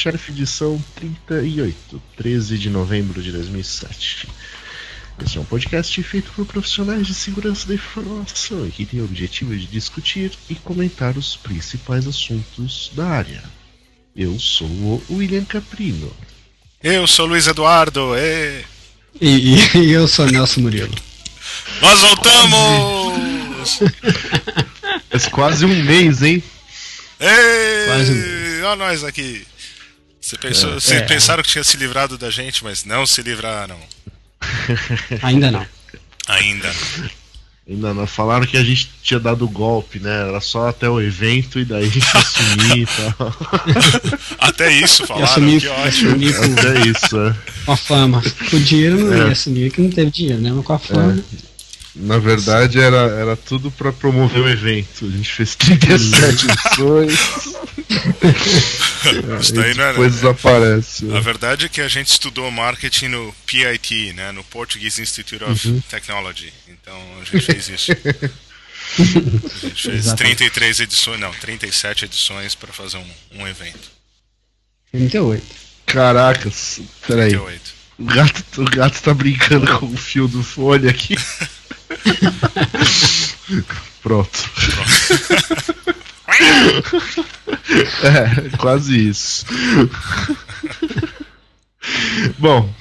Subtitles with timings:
[0.00, 4.28] Sheriff edição 38, 13 de novembro de 2007.
[5.22, 9.04] Este é um podcast feito por profissionais de segurança da informação e que tem o
[9.04, 13.42] objetivo de discutir e comentar os principais assuntos da área.
[14.16, 16.10] Eu sou o William Caprino.
[16.82, 18.16] Eu sou Luiz Eduardo.
[18.16, 18.64] E...
[19.20, 20.94] E, e- e eu sou Nelson Murilo.
[21.82, 23.78] Nós voltamos!
[25.10, 26.42] Faz quase um mês, hein?
[27.20, 29.44] Ei, Quase um Olha nós aqui.
[30.30, 30.74] Você pensou, É.
[30.74, 31.04] vocês É.
[31.04, 33.76] pensaram que tinha se livrado da gente, mas não se livraram.
[35.22, 35.66] Ainda não.
[36.28, 36.72] Ainda.
[37.68, 40.28] Ainda não falaram que a gente tinha dado golpe, né?
[40.28, 43.36] Era só até o evento e daí a gente ia sumir e tal.
[44.38, 46.10] Até isso falaram, assumir, que ótimo.
[46.10, 47.36] assumir com, Até isso, é.
[47.66, 48.22] com a fama.
[48.50, 49.18] Com o dinheiro não É.
[49.18, 50.50] ia assumir que não teve dinheiro, né?
[50.52, 51.24] Mas com a fama.
[51.94, 55.04] Na verdade, era, era tudo pra promover o evento.
[55.06, 57.49] A gente fez 37 edições.
[59.40, 59.92] Isso daí não era.
[59.92, 61.10] depois desaparece.
[61.12, 65.68] A verdade é que a gente estudou marketing no PIT, né, no Portuguese Institute of
[65.68, 65.80] Uhum.
[65.90, 66.52] Technology.
[66.68, 67.90] Então a gente fez isso.
[68.98, 70.36] A gente fez Exatamente.
[70.38, 73.06] 33 edições, não, 37 edições para fazer um,
[73.40, 73.88] um evento.
[74.90, 75.44] 38.
[75.86, 77.28] Caracas, peraí.
[77.30, 77.60] 38.
[77.98, 81.14] O gato, o gato tá brincando com o fio do fone aqui.
[84.02, 84.50] Pronto.
[88.02, 89.46] É, quase isso.
[92.38, 92.72] Bom,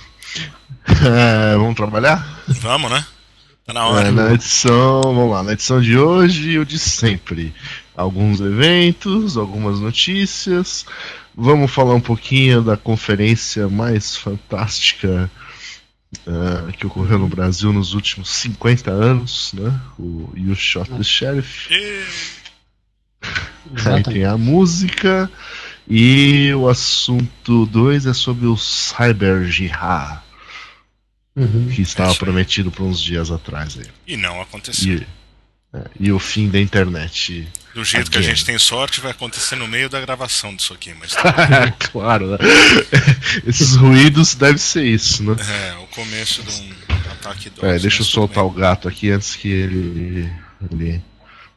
[0.88, 2.44] é, vamos trabalhar?
[2.48, 3.06] Vamos, né?
[3.66, 4.08] Tá na hora.
[4.08, 7.54] É, na edição, vamos lá, na edição de hoje, o de sempre.
[7.96, 10.86] Alguns eventos, algumas notícias.
[11.36, 15.30] Vamos falar um pouquinho da conferência mais fantástica
[16.28, 19.80] ah, que ocorreu no Brasil nos últimos 50 anos, né?
[19.98, 21.70] O You Shot the Sheriff.
[23.30, 24.10] E- Aí Exatamente.
[24.12, 25.30] tem a música.
[25.88, 30.20] E o assunto 2 é sobre o Cyber Jihad,
[31.36, 31.70] Uhum.
[31.74, 33.78] que estava É prometido por uns dias atrás.
[33.78, 33.86] Aí.
[34.06, 34.98] E não aconteceu.
[34.98, 35.08] E,
[35.74, 37.48] é, e o fim da internet.
[37.74, 38.36] Do jeito que a Again.
[38.36, 41.16] gente tem sorte, vai acontecer no meio da gravação disso aqui, mas
[41.92, 42.38] claro, né?
[43.48, 45.36] Esses ruídos devem ser isso, né?
[45.40, 46.72] é o começo de um
[47.12, 47.66] ataque do.
[47.66, 50.30] É, deixa eu soltar o gato aqui antes que ele.
[50.72, 51.02] ele...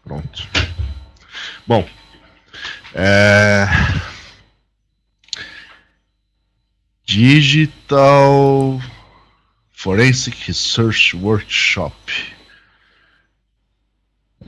[0.05, 0.47] Pronto.
[1.67, 1.89] Bom.
[2.95, 3.67] É...
[7.05, 8.81] Digital
[9.73, 11.95] Forensic Research Workshop.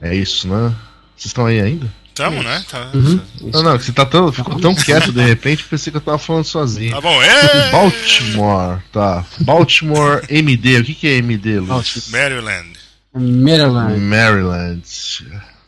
[0.00, 0.74] É isso, né?
[1.16, 1.92] Vocês estão aí ainda?
[2.14, 2.64] Tamo, né?
[2.70, 3.20] Tá, Uhum.
[3.52, 6.44] Não, não, você tá tão, ficou tão quieto de repente, pensei que eu tava falando
[6.44, 6.92] sozinho.
[6.92, 7.70] tá bom, é!
[7.72, 9.24] Baltimore, tá.
[9.40, 10.78] Baltimore MD.
[10.78, 12.08] O que, que é MD, Luiz?
[12.08, 12.78] Maryland.
[13.12, 14.00] Maryland.
[14.00, 14.82] Maryland.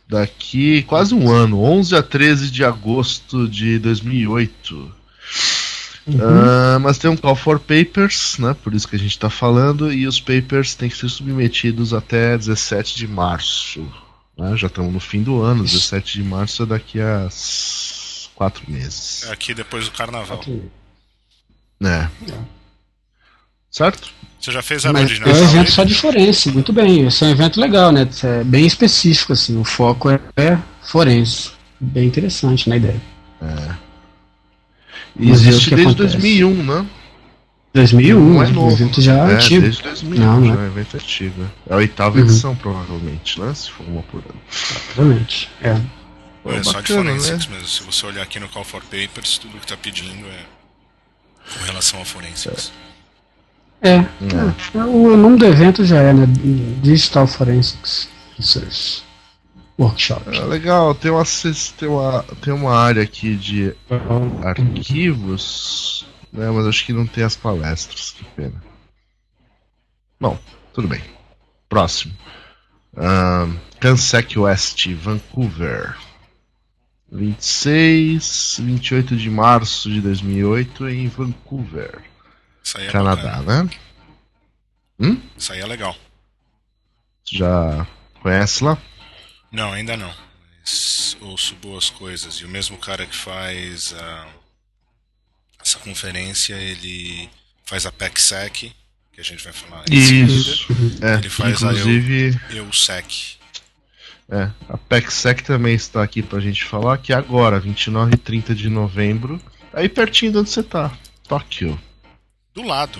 [0.09, 4.95] Daqui quase um ano, 11 a 13 de agosto de 2008.
[6.21, 8.55] Ah, mas tem um call for papers, né?
[8.63, 12.39] Por isso que a gente tá falando, e os papers têm que ser submetidos até
[12.39, 13.85] 17 de março.
[14.39, 14.57] né?
[14.57, 17.29] Já estamos no fim do ano, 17 de março é daqui a
[18.35, 19.25] quatro meses.
[19.25, 20.41] É Aqui depois do carnaval.
[21.83, 22.09] É.
[23.77, 24.09] Certo?
[24.41, 27.07] Você já fez a Mas de é um evento só de forense, muito bem.
[27.07, 28.09] Esse é um evento legal, né?
[28.23, 29.61] É bem específico, assim.
[29.61, 31.51] O foco é, é forense.
[31.79, 32.99] Bem interessante na ideia.
[35.15, 36.17] E Vamos ver existe desde acontece.
[36.17, 36.87] 2001, né?
[37.75, 38.73] 2001, Não é um novo.
[38.73, 39.61] evento já é, antigo.
[39.61, 41.51] desde 2001, Não, já não é um evento antigo.
[41.69, 42.25] É a oitava Uhum.
[42.25, 43.53] edição, provavelmente, né?
[43.53, 44.41] Se for uma por ano.
[44.51, 45.51] Exatamente.
[45.61, 45.79] É.
[46.47, 47.57] É só de forensics né?
[47.57, 47.69] mesmo.
[47.69, 50.45] Se você olhar aqui no Call for Papers, tudo que tá pedindo é
[51.59, 52.73] com relação a forensics.
[52.73, 52.86] É,
[53.83, 53.97] é,
[54.75, 56.27] é, o nome do evento já é, né?
[56.83, 59.05] Digital Forensics Research
[59.79, 60.37] Workshop.
[60.37, 61.23] É legal, tem uma,
[61.79, 63.75] tem, uma, tem uma área aqui de
[64.43, 66.51] arquivos, né?
[66.51, 68.63] Mas acho que não tem as palestras, que pena.
[70.19, 70.39] Bom,
[70.73, 71.03] tudo bem.
[71.69, 72.15] Próximo.
[73.79, 75.97] Cansec West, Vancouver.
[77.13, 82.03] 26, 28 de março de 2008 em Vancouver.
[82.67, 83.71] Isso aí é Canadá, bacana.
[84.99, 85.21] né?
[85.39, 85.97] Isso aí é legal.
[87.25, 87.87] Já
[88.21, 88.77] conhece lá?
[89.53, 90.13] Não, ainda não.
[90.59, 92.35] Mas ouço boas coisas.
[92.37, 94.27] E o mesmo cara que faz ah,
[95.63, 97.31] essa conferência, ele
[97.65, 98.73] faz a PECSEC,
[99.13, 100.67] que a gente vai falar Isso.
[101.01, 102.57] É, Ele faz a inclusive, seguida.
[102.57, 103.37] EUSEC.
[104.29, 108.69] é, a PECSEC também está aqui pra gente falar que agora, 29 e 30 de
[108.69, 109.41] novembro,
[109.73, 110.93] aí pertinho de onde você tá,
[111.29, 111.81] Tóquio.
[112.57, 112.99] Do lado.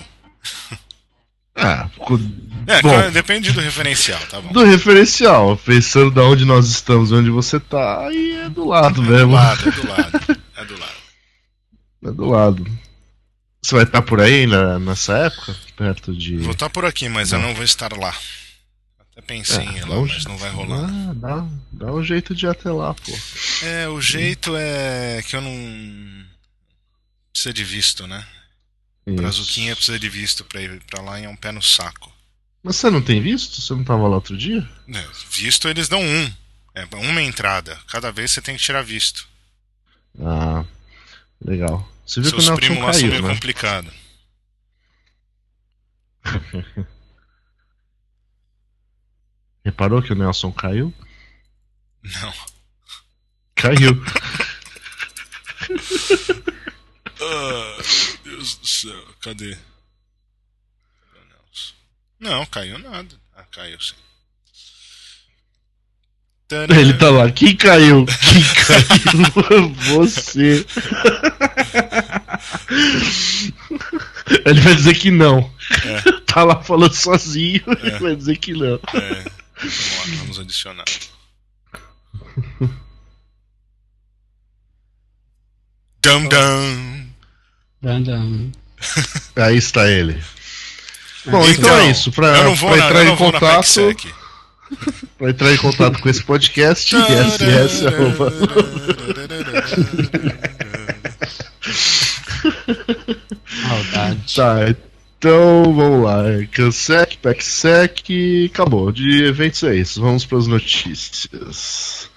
[1.57, 1.89] Ah,
[2.67, 3.11] É, Bom.
[3.11, 4.53] depende do referencial, tá bom.
[4.53, 9.05] do referencial, pensando da onde nós estamos onde você tá, aí é do lado É
[9.07, 9.33] do mesmo.
[9.33, 10.39] lado, é do lado.
[10.57, 10.97] É do lado.
[12.05, 12.79] É do lado.
[13.63, 15.57] Você vai estar por aí na- nessa época?
[15.77, 16.37] Perto de.
[16.37, 18.15] Vou estar por aqui, mas eu não vou estar lá.
[19.13, 20.85] Até pensei em ir lá, um mas não vai rolar.
[20.91, 23.13] Ah, dá, dá um jeito de ir até lá, pô.
[23.65, 26.27] É, o jeito é que eu não.
[27.33, 28.25] Precisa de visto, né?
[29.07, 29.17] Isso.
[29.17, 32.13] Brazuquinha precisa de visto pra ir pra lá e é um pé no saco.
[32.63, 33.61] Mas você não tem visto?
[33.61, 34.69] Você não tava lá outro dia?
[34.93, 36.33] É, Visto eles dão um.
[36.75, 37.79] É uma entrada.
[37.89, 39.29] Cada vez você tem que tirar visto.
[40.21, 40.65] Ah,
[41.41, 41.89] legal.
[42.05, 43.35] Você viu Seus que o primos Nelson lá caiu, meio né?
[43.35, 43.93] complicado.
[49.65, 50.93] Reparou que o Nelson caiu?
[52.03, 52.35] Não.
[53.55, 53.95] Caiu.
[53.95, 54.05] Meu
[58.37, 59.05] Deus do céu.
[59.23, 59.57] Cadê?
[62.21, 63.15] Não, caiu nada.
[63.35, 63.95] Ah, caiu sim.
[66.47, 66.79] Tadã.
[66.79, 67.31] Ele tá lá.
[67.31, 68.07] Quem caiu?
[68.07, 68.87] Quem caiu?
[69.97, 70.67] Você.
[74.45, 75.51] Ele vai dizer que não.
[76.27, 77.63] Tá lá falando sozinho.
[77.83, 78.75] Ele vai dizer que não.
[78.75, 78.79] É.
[79.59, 80.85] Vamos lá, vamos adicionar.
[86.03, 86.96] Dum dum.
[87.87, 88.51] Brandão.
[89.37, 90.21] Aí está ele.
[91.25, 92.11] Bom, então, Então, é isso.
[92.11, 93.97] Pra, eu não vou pra na, entrar eu em na contato,
[95.17, 98.33] pra entrar em contato com esse podcast, ss arroba-
[103.69, 104.35] Maldade.
[104.35, 104.75] Tá,
[105.19, 106.23] então vamos lá.
[106.53, 108.93] Cansec, PECSEC, acabou.
[108.93, 110.01] De eventos é isso.
[110.01, 112.09] Vamos para as notícias.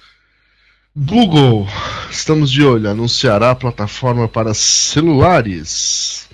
[1.02, 1.66] Google,
[2.12, 6.28] estamos de olho, anunciará a plataforma para celulares.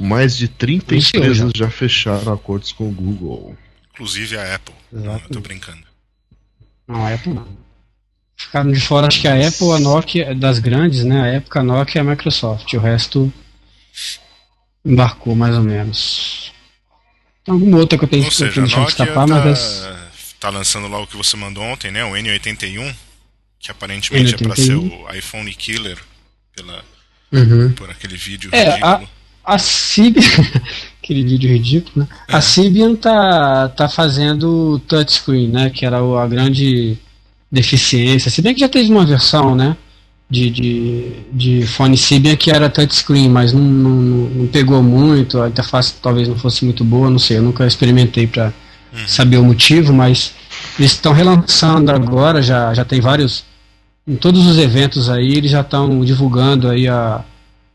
[0.00, 3.56] Mais de 30 Isso, empresas já fecharam acordos com o Google.
[3.92, 4.74] Inclusive a Apple.
[4.92, 5.82] Não, eu tô brincando.
[6.86, 7.46] Não, a Apple não.
[8.36, 11.20] Ficaram de fora, acho que a Apple, a Nokia, das grandes, né?
[11.20, 12.72] A época a Nokia e a Microsoft.
[12.74, 13.32] O resto
[14.84, 16.52] embarcou mais ou menos.
[17.44, 20.48] Tem alguma outra que eu tenho Ou que seja, deixar de Nokia escapar, mas tá,
[20.48, 22.04] tá lançando lá o que você mandou ontem, né?
[22.04, 22.94] O N81,
[23.62, 24.90] que aparentemente é pra ser N81.
[25.10, 25.96] o iPhone Killer
[26.54, 26.84] pela,
[27.32, 27.72] Uhum.
[27.72, 29.08] por aquele vídeo É, ridículo.
[29.44, 30.22] A Symbian,
[31.02, 32.08] aquele vídeo ridículo, né?
[32.28, 35.70] A Symbian tá, tá fazendo touchscreen, né?
[35.70, 36.98] Que era a grande
[37.50, 38.30] deficiência.
[38.30, 39.76] Se bem que já teve uma versão, né?
[40.30, 43.90] De, de, de fone Symbian que era touchscreen, mas não, não,
[44.30, 45.40] não- pegou muito.
[45.40, 47.38] A interface talvez não fosse muito boa, não sei.
[47.38, 48.52] Eu nunca experimentei para
[49.06, 50.32] saber o motivo, mas
[50.78, 52.40] eles estão relançando agora.
[52.42, 53.44] Já, já tem vários.
[54.06, 57.24] Em todos os eventos aí, eles já estão divulgando aí a,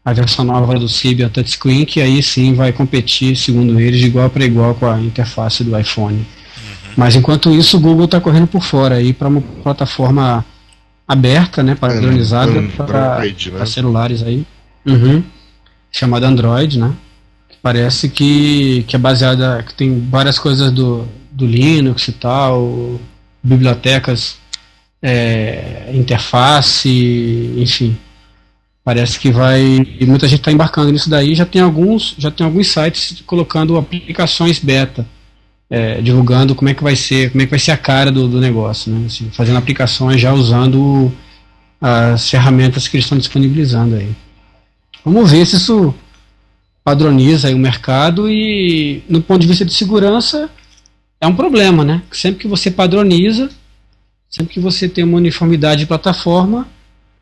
[0.04, 4.30] a versão nova do Symbian Touchscreen, que aí sim vai competir, segundo eles, de igual
[4.30, 6.26] para igual com a interface do iPhone.
[6.98, 10.44] Mas enquanto isso, o Google está correndo por fora aí para uma plataforma
[11.08, 13.20] aberta, né, padronizada Android, para
[13.60, 13.66] né?
[13.66, 14.46] celulares aí,
[14.86, 15.24] uhum,
[15.92, 16.92] chamada Android, né?
[17.50, 23.00] Que parece que, que é baseada, que tem várias coisas do, do Linux e tal,
[23.42, 24.38] bibliotecas,
[25.02, 27.98] é, interface, enfim.
[28.84, 29.86] Parece que vai.
[30.02, 31.36] Muita gente está embarcando nisso daí.
[31.36, 35.06] Já tem alguns, já tem alguns sites colocando aplicações beta,
[35.70, 38.28] é, divulgando como é que vai ser, como é que vai ser a cara do,
[38.28, 39.06] do negócio, né?
[39.08, 41.12] Assim, fazendo aplicações já usando
[41.82, 44.10] as ferramentas que eles estão disponibilizando aí.
[45.04, 45.94] Vamos ver se isso
[46.84, 50.50] padroniza o mercado e, no ponto de vista de segurança,
[51.20, 52.02] é um problema, né?
[52.12, 53.50] Sempre que você padroniza,
[54.30, 56.68] sempre que você tem uma uniformidade de plataforma,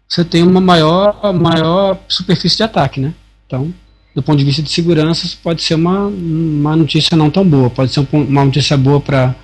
[0.07, 3.13] você tem uma maior, maior superfície de ataque, né?
[3.47, 3.73] Então,
[4.15, 7.69] do ponto de vista de segurança, pode ser uma, uma notícia não tão boa.
[7.69, 9.35] Pode ser um uma notícia boa para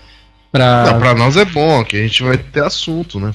[0.51, 3.33] para pra nós é bom, que a gente vai ter assunto, né?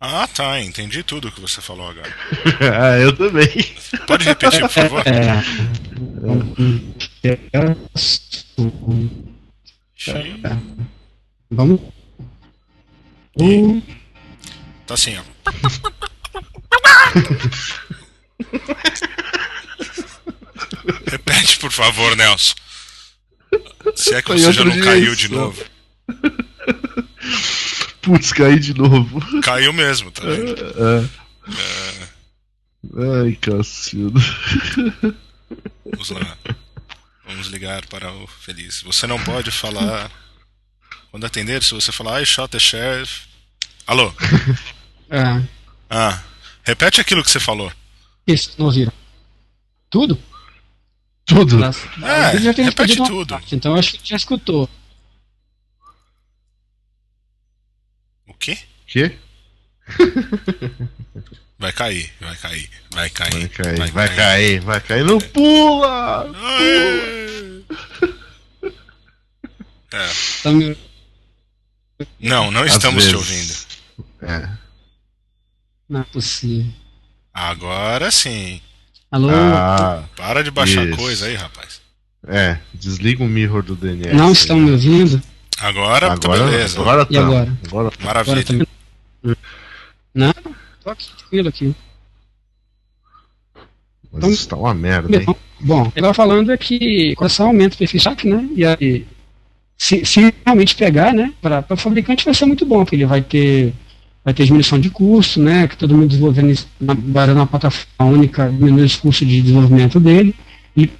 [0.00, 2.14] Ah, tá, entendi tudo que você falou agora.
[2.72, 3.48] ah, eu também.
[4.06, 5.02] Pode repetir, por favor?
[5.06, 5.42] É.
[11.50, 11.80] Vamos.
[13.40, 13.82] Uh,
[14.86, 15.22] Tá assim, ó.
[21.06, 22.54] Repete, por favor, Nelson.
[23.96, 25.44] Se é que Foi você já não caiu de dimensão.
[25.46, 25.64] novo.
[28.08, 29.20] Putz, caí de novo.
[29.42, 30.54] Caiu mesmo, tá vendo?
[30.56, 31.08] É.
[33.24, 34.18] Ai, Cacildo.
[35.84, 36.36] Vamos lá.
[37.26, 38.80] Vamos ligar para o Feliz.
[38.82, 40.10] Você não pode falar.
[41.10, 43.22] Quando atender, se você falar, I shot the sheriff.
[43.86, 44.12] Alô?
[45.10, 45.42] é,
[45.90, 46.20] Ah.
[46.62, 47.72] Repete aquilo que você falou.
[48.26, 48.92] isso, não ouviram.
[49.90, 50.18] Tudo?
[51.24, 51.58] Tudo.
[51.58, 53.34] Nas- É, ele já tem repete tudo.
[53.34, 54.68] parte, então eu acho que já escutou.
[58.38, 58.58] Quê?
[58.86, 59.12] Quê?
[61.60, 63.32] Vai cair, vai cair, vai cair.
[63.32, 65.04] Vai cair, vai cair, vai cair.
[65.04, 66.30] Não pula!
[66.32, 67.62] Aê!
[69.92, 70.08] É.
[72.20, 73.54] Não, não Às estamos te ouvindo.
[74.22, 74.48] É.
[75.88, 76.70] Não é possível.
[77.34, 78.60] Agora sim.
[79.10, 79.28] Alô?
[79.30, 80.96] Ah, Para de baixar Isso.
[80.96, 81.80] coisa aí, rapaz.
[82.28, 82.58] é.
[82.72, 84.14] Desliga o mirror do DNS.
[84.14, 84.32] não aí.
[84.32, 85.20] estão me ouvindo?
[85.60, 86.80] Agora, tá Agora, beleza.
[86.80, 87.12] agora tá.
[87.12, 87.58] E agora?
[87.66, 88.44] Agora Maravilha.
[88.48, 88.66] Agora
[89.24, 89.36] tá.
[90.14, 90.32] Não?
[90.82, 91.74] Tô aqui, tranquilo aqui.
[94.12, 95.24] Mas Então- isso tá uma merda, hein?
[95.26, 98.28] Bom, bom, o que eu tava falando é que com esse aumento do perfil saque,
[98.28, 98.48] né?
[98.54, 99.06] E aí,
[99.76, 101.32] se, se realmente pegar, né?
[101.42, 103.74] Para o fabricante vai ser muito bom, porque ele vai ter
[104.24, 105.66] vai ter diminuição de custo, né?
[105.68, 110.34] Que todo mundo desenvolvendo isso na, na plataforma única, diminui os custos de desenvolvimento dele.
[110.76, 110.90] E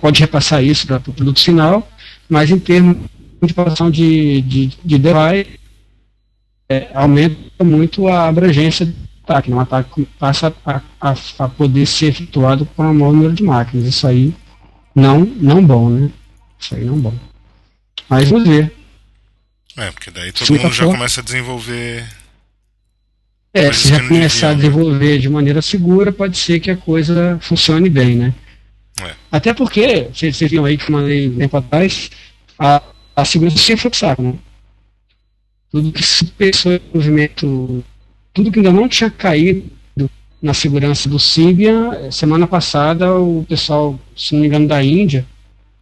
[0.00, 1.88] pode repassar isso para o produto final,
[2.28, 2.96] mas em termos
[3.54, 5.58] passão de, de, de device,
[6.68, 9.50] é, aumenta muito a abrangência do ataque.
[9.50, 9.56] né?
[9.56, 13.86] Um ataque passa a, a, a poder ser efetuado por um maior número de máquinas.
[13.86, 14.34] Isso aí
[14.94, 16.10] não, não bom, né?
[16.58, 17.14] Isso aí não bom.
[18.08, 18.74] Mas vamos ver.
[19.76, 22.04] É, porque daí todo Se mundo já for- começa a desenvolver.
[23.54, 24.56] É, se já começar a né?
[24.56, 28.34] desenvolver de maneira segura, pode ser que a coisa funcione bem, né?
[29.00, 29.12] É.
[29.32, 32.10] Até porque, vocês vocês viram aí que eu mandei um tempo atrás,
[32.58, 32.82] a,
[33.20, 34.34] a segurança sempre foi saco, né?
[35.72, 37.84] Tudo que se pensou em movimento,
[38.32, 39.64] tudo que ainda não tinha caído
[40.40, 45.26] na segurança do Symbian, semana passada o pessoal, se não me engano, da Índia,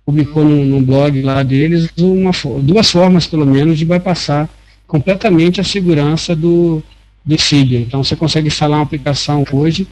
[0.06, 2.30] publicou no, no blog lá deles uma,
[2.62, 4.48] duas formas, pelo menos, de bypassar
[4.86, 6.82] completamente a segurança do,
[7.22, 7.80] do Symbian.
[7.80, 9.86] Então você consegue instalar uma aplicação hoje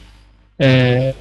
[0.57, 1.13] é,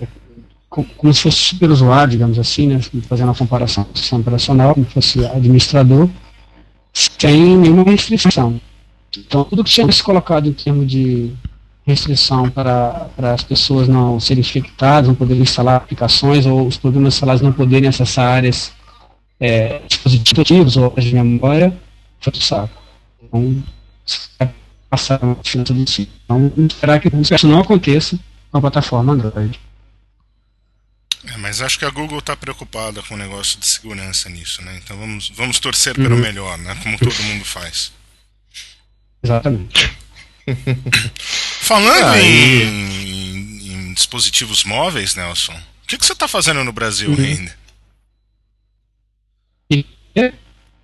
[0.82, 4.86] como se fosse super usuário, digamos assim, né, fazendo a comparação com sistema operacional, como
[4.86, 6.08] se fosse administrador,
[6.92, 8.60] sem nenhuma restrição.
[9.16, 11.32] Então tudo que tinha se colocado em termos de
[11.86, 17.14] restrição para, para as pessoas não serem infectadas, não poderem instalar aplicações ou os programas
[17.14, 18.72] instalados não poderem acessar áreas
[19.38, 21.76] é, dispositivos ou áreas de memória,
[22.20, 22.82] foi pro saco.
[23.22, 23.62] Então,
[24.88, 25.80] passar a finança do.
[25.80, 28.18] Então, esperar que isso não aconteça
[28.50, 29.58] com a plataforma Android.
[31.26, 34.78] É, mas acho que a Google está preocupada com o negócio de segurança nisso, né?
[34.82, 36.20] Então vamos, vamos torcer pelo Uhum.
[36.20, 36.74] melhor, né?
[36.82, 37.92] Como todo mundo faz.
[39.22, 39.90] Exatamente.
[41.18, 47.10] Falando em, em- em dispositivos móveis, Nelson, o que, que você está fazendo no Brasil
[47.10, 47.16] Uhum.
[47.24, 47.56] ainda?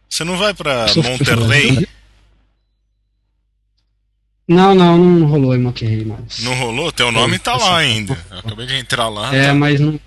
[0.08, 1.86] Você não vai para Monterrey?
[4.48, 6.40] Não, não, não rolou em Monterrey mais.
[6.40, 6.90] Não rolou?
[6.90, 8.18] Teu nome tá lá ainda.
[8.30, 9.32] Eu acabei de entrar lá.
[9.34, 10.00] É, tá- mas não,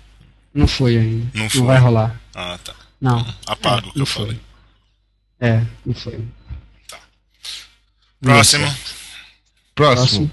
[0.54, 1.26] não foi ainda.
[1.34, 1.62] Não Não, foi.
[1.62, 2.20] vai rolar.
[2.34, 2.74] Ah, tá.
[3.00, 3.34] Não.
[3.46, 4.24] Apaga É, o que não eu foi.
[4.26, 4.40] falei.
[5.40, 6.24] É, não foi.
[8.20, 8.74] Próximo.
[9.74, 10.30] Próximo.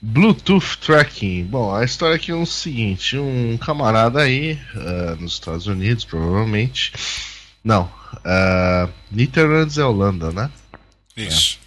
[0.00, 1.44] Bluetooth Tracking.
[1.44, 6.92] Bom, a história aqui é o seguinte: um camarada aí, ah, nos Estados Unidos, provavelmente.
[7.64, 10.50] Não, uh, Netherlands é Holanda, né?
[11.16, 11.58] Isso.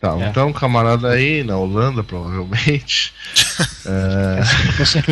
[0.00, 0.28] Tá, É.
[0.28, 3.12] então um camarada aí na Holanda, provavelmente.
[4.78, 5.02] Você,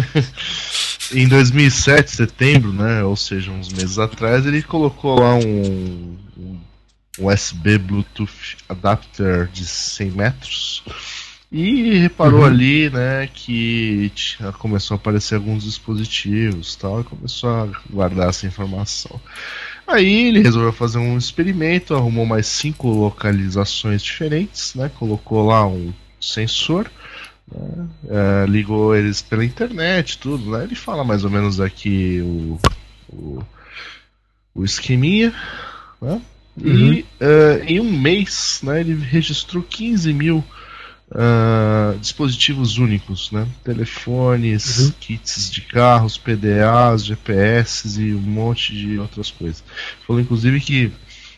[1.13, 3.03] em 2007, setembro, né?
[3.05, 6.59] Ou seja, uns meses atrás, ele colocou lá um, um
[7.19, 10.83] USB Bluetooth adapter de 100 metros
[11.51, 12.47] e reparou Uhum.
[12.47, 18.47] ali, né, que tinha- começou a aparecer alguns dispositivos, tal, e começou a guardar essa
[18.47, 19.21] informação.
[19.87, 24.91] Aí ele resolveu fazer um experimento, arrumou mais cinco localizações diferentes, né?
[24.99, 26.91] Colocou lá um sensor,
[28.09, 30.65] é, ligou eles pela internet, tudo, né?
[30.65, 32.61] Ele fala mais ou menos aqui o,
[33.09, 33.43] o,
[34.55, 35.33] o esqueminha,
[36.01, 36.21] né?
[36.57, 36.93] Uhum.
[36.93, 38.81] E é, em um mês, né?
[38.81, 40.45] Ele registrou 15 mil
[41.15, 43.47] ah, dispositivos únicos, né?
[43.63, 44.93] Telefones, Uhum.
[44.99, 49.63] kits de carros, PDAs, GPS e um monte de outras coisas.
[50.07, 50.91] Falou inclusive que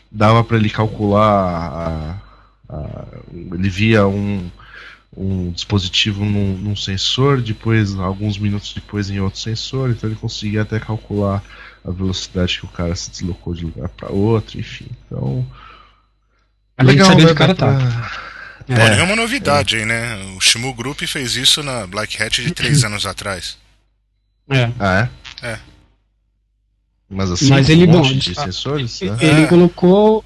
[0.09, 2.21] dava para ele calcular
[2.69, 4.49] a, a, ele via um,
[5.15, 10.63] um dispositivo num, num, sensor, depois, alguns minutos depois, em outro sensor, então ele conseguia
[10.63, 11.41] até calcular
[11.83, 14.87] a velocidade que o cara se deslocou de lugar para outro, enfim.
[15.05, 15.45] Então.
[16.81, 18.11] legal, saber né, o cara tá.
[18.67, 18.99] É.
[18.99, 20.15] é uma novidade aí, né?
[20.35, 23.57] O Shimu Group fez isso na Black Hat de três anos atrás.
[24.49, 24.71] É.
[24.79, 25.09] Ah,
[25.41, 25.47] é?
[25.47, 25.59] É.
[27.09, 29.17] Mas assim, Mas ele, um bom, de sensores, ele, né?
[29.21, 29.47] ele é.
[29.47, 30.25] colocou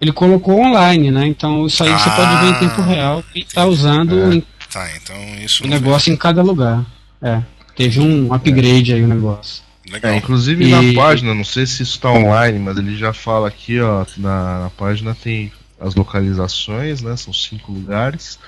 [0.00, 1.26] ele colocou online, né?
[1.26, 4.34] Então isso aí ah, você pode ver em tempo real e está usando é.
[4.34, 4.42] em,
[4.72, 6.84] tá, então isso o negócio em cada lugar.
[7.20, 7.42] É.
[7.76, 8.96] Teve um upgrade é.
[8.96, 9.62] aí o negócio.
[9.90, 10.12] Legal.
[10.12, 10.70] É, inclusive e...
[10.70, 14.60] na página, não sei se isso está online, mas ele já fala aqui, ó, na,
[14.60, 17.16] na, página tem as localizações, né?
[17.16, 18.38] São cinco lugares.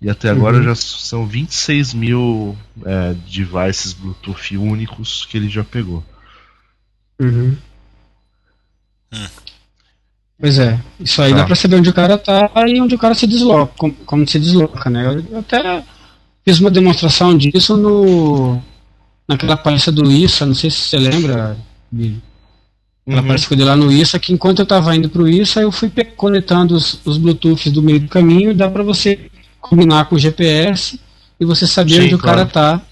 [0.00, 0.64] E até agora uhum.
[0.64, 6.04] já são 26 mil é, devices Bluetooth únicos que ele já pegou.
[7.20, 7.56] Uhum.
[9.12, 9.26] Hum.
[10.42, 11.36] Pois é, isso aí tá.
[11.36, 14.26] dá pra saber onde o cara tá e onde o cara se desloca, como, como
[14.26, 15.22] se desloca, né?
[15.30, 15.84] Eu até
[16.44, 18.60] fiz uma demonstração disso no
[19.28, 21.56] naquela palestra do ISA, não sei se você lembra,
[23.06, 23.26] Ela uhum.
[23.28, 25.88] palestra que lá no ISA, que enquanto eu estava indo para o ISA, eu fui
[26.16, 29.30] conectando os, os Bluetooths do meio do caminho, dá para você
[29.60, 30.98] combinar com o GPS
[31.38, 32.42] e você saber Sim, onde claro.
[32.42, 32.82] o cara tá,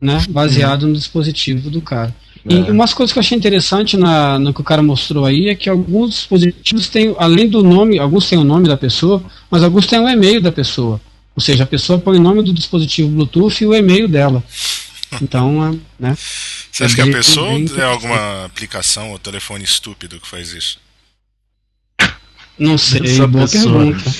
[0.00, 0.18] né?
[0.30, 0.88] Baseado uhum.
[0.88, 2.12] no dispositivo do cara.
[2.48, 2.54] É.
[2.54, 5.54] E umas coisas que eu achei interessante na, no que o cara mostrou aí é
[5.54, 9.86] que alguns dispositivos têm, além do nome, alguns têm o nome da pessoa, mas alguns
[9.86, 11.00] têm o e-mail da pessoa.
[11.34, 14.42] Ou seja, a pessoa põe o nome do dispositivo Bluetooth e o e-mail dela.
[15.20, 16.16] Então, é, né?
[16.70, 20.78] Você acha que a pessoa é alguma aplicação ou telefone estúpido que faz isso?
[22.58, 23.84] Não sei, Essa boa pessoa.
[23.84, 24.14] pergunta.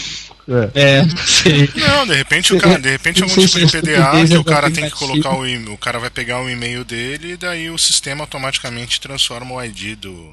[0.49, 1.01] É.
[1.01, 1.69] é, sei.
[1.75, 4.85] Não, de repente o cara, de repente algum tipo de PDA que o cara tem
[4.85, 8.23] que colocar o e o cara vai pegar o e-mail dele e daí o sistema
[8.23, 10.33] automaticamente transforma o ID do,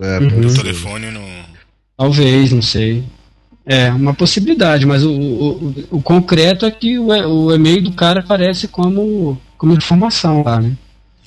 [0.00, 0.54] é, do uhum.
[0.54, 1.20] telefone no.
[1.98, 3.04] Talvez, não sei.
[3.66, 8.20] É, uma possibilidade, mas o, o, o concreto é que o, o e-mail do cara
[8.20, 10.74] aparece como, como informação lá, né?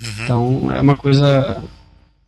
[0.01, 0.23] Uhum.
[0.23, 1.63] Então é uma coisa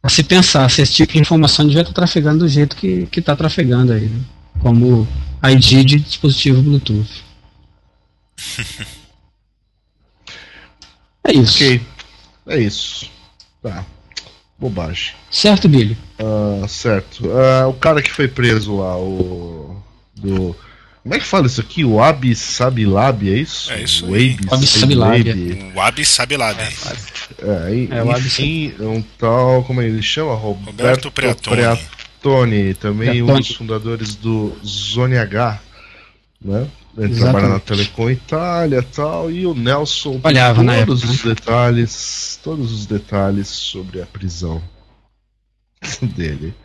[0.02, 3.36] a se pensar, se esse tipo de informação devia estar trafegando do jeito que está
[3.36, 4.22] trafegando aí, né?
[4.60, 5.08] Como
[5.44, 7.24] ID de dispositivo Bluetooth.
[11.28, 11.56] é isso.
[11.56, 11.82] Ok.
[12.48, 13.10] É isso.
[13.62, 13.86] Tá.
[14.58, 15.14] Bobagem.
[15.30, 15.98] Certo, Billy?
[16.20, 17.26] Uh, certo.
[17.28, 19.82] Uh, o cara que foi preso lá, o.
[20.16, 20.56] Do.
[21.04, 21.86] Como é que fala isso aqui?
[21.86, 23.72] O Abi Sabilab, é isso?
[23.72, 24.08] É isso.
[24.08, 24.16] O
[24.54, 25.74] Abi Sabilab.
[25.76, 26.60] O Abi Sabilab.
[26.60, 26.66] É,
[27.42, 30.34] é, é, o enfim, é um tal, como ele chama?
[30.34, 31.80] Roberto, Roberto Preatoni.
[32.26, 35.62] Tony, também um dos fundadores do Zone H,
[36.42, 36.68] né?
[36.98, 37.20] Ele Exatamente.
[37.20, 41.36] trabalha na Telecom Itália tal, e o Nelson Olhava todos época, os né?
[41.36, 44.60] detalhes, todos os detalhes sobre a prisão
[46.02, 46.56] dele.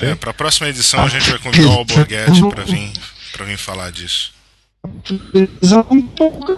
[0.00, 2.92] É, para a próxima edição a gente vai convidar o Alborguete para vir,
[3.32, 4.32] para vir falar disso.
[5.32, 6.56] Prisão é pouca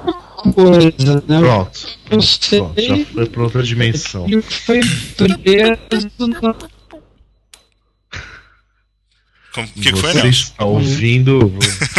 [0.52, 1.40] coisa, né?
[1.40, 1.98] Pronto.
[2.11, 2.58] Eu sei.
[2.58, 4.26] Pronto, já foi para outra dimensão.
[4.26, 4.80] Ele foi
[5.16, 6.26] preso
[9.60, 11.52] o que, que foi, Você está ouvindo.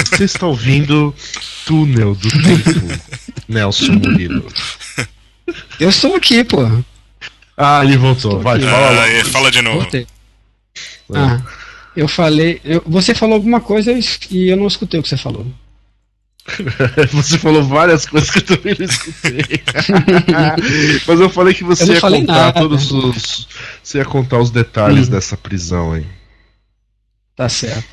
[0.09, 1.13] Você está ouvindo
[1.65, 3.01] Túnel do Tempo,
[3.47, 4.47] Nelson Murilo.
[5.79, 6.59] Eu estou aqui, pô.
[7.55, 8.39] Ah, ele voltou.
[8.39, 9.81] Vai, fala ah, Fala de novo.
[9.81, 10.07] Voltei.
[11.13, 11.41] Ah,
[11.95, 12.59] eu falei.
[12.63, 13.93] Eu, você falou alguma coisa
[14.31, 15.45] e eu não escutei o que você falou.
[17.13, 19.63] você falou várias coisas que eu também não escutei.
[21.07, 22.59] Mas eu falei que você ia contar nada.
[22.59, 23.47] todos os.
[23.81, 25.11] Você ia contar os detalhes hum.
[25.11, 26.05] dessa prisão aí.
[27.35, 27.85] Tá certo.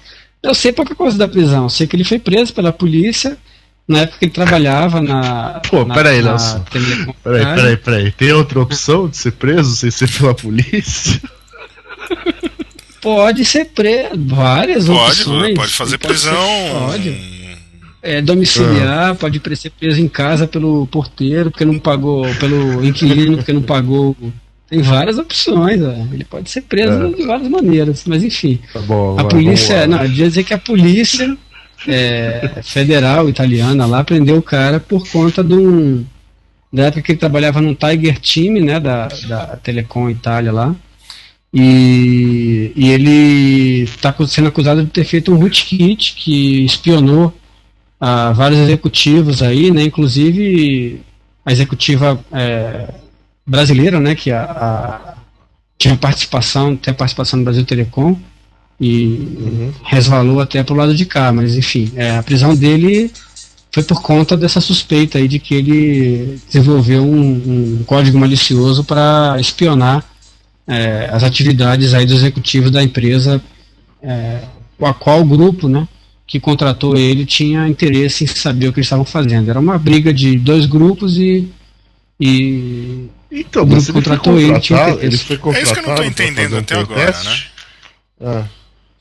[0.42, 1.64] Eu sei pouca coisa da prisão.
[1.64, 3.36] Eu sei que ele foi preso pela polícia
[3.86, 5.60] na época que ele trabalhava na.
[5.68, 6.64] Pô, na, peraí, Nelson.
[7.22, 8.12] Peraí, peraí, peraí.
[8.12, 11.20] Tem outra opção de ser preso sem ser pela polícia?
[13.02, 14.10] Pode ser preso.
[14.16, 15.54] Várias pode, opções.
[15.54, 16.36] Pode fazer prisão.
[16.86, 17.40] Pode.
[18.02, 19.14] É, domiciliar, ah.
[19.14, 24.16] pode ser preso em casa pelo porteiro, porque não pagou, pelo inquilino, porque não pagou
[24.70, 25.92] tem várias opções, ó.
[26.12, 27.12] ele pode ser preso é.
[27.12, 28.60] de várias maneiras, mas enfim.
[28.72, 31.36] Tá bom, a polícia, não, eu dizer que a polícia
[31.88, 36.06] é, federal italiana lá prendeu o cara por conta de um.
[36.72, 40.72] Da época que ele trabalhava num Tiger Team, né, da, da Telecom Itália lá.
[41.52, 47.34] E, e ele está sendo acusado de ter feito um rootkit que espionou
[48.00, 51.00] a vários executivos aí, né, inclusive
[51.44, 52.94] a executiva é,
[53.50, 55.14] brasileira, né, que a, a,
[55.76, 58.16] tinha participação, tem a participação do Brasil Telecom
[58.80, 59.72] e uhum.
[59.82, 63.10] resvalou até para o lado de cá, mas enfim, é, a prisão dele
[63.72, 69.36] foi por conta dessa suspeita aí de que ele desenvolveu um, um código malicioso para
[69.40, 70.04] espionar
[70.66, 73.42] é, as atividades aí do executivo da empresa
[74.00, 74.42] é,
[74.80, 75.88] a qual grupo, né,
[76.24, 79.50] que contratou ele tinha interesse em saber o que eles estavam fazendo.
[79.50, 81.50] Era uma briga de dois grupos e
[82.20, 85.24] e Então, mas ele foi contratou ele, tinha contratado, ele interesse.
[85.24, 85.64] foi É contratado.
[85.64, 87.28] isso que eu não tô entendendo um até agora, teste?
[87.28, 87.42] né?
[88.22, 88.44] Ah,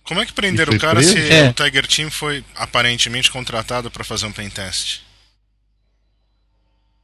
[0.04, 1.14] Como é que prenderam o foi cara preso?
[1.14, 1.50] se É.
[1.50, 5.02] o Tiger Team foi aparentemente contratado pra fazer um pentest?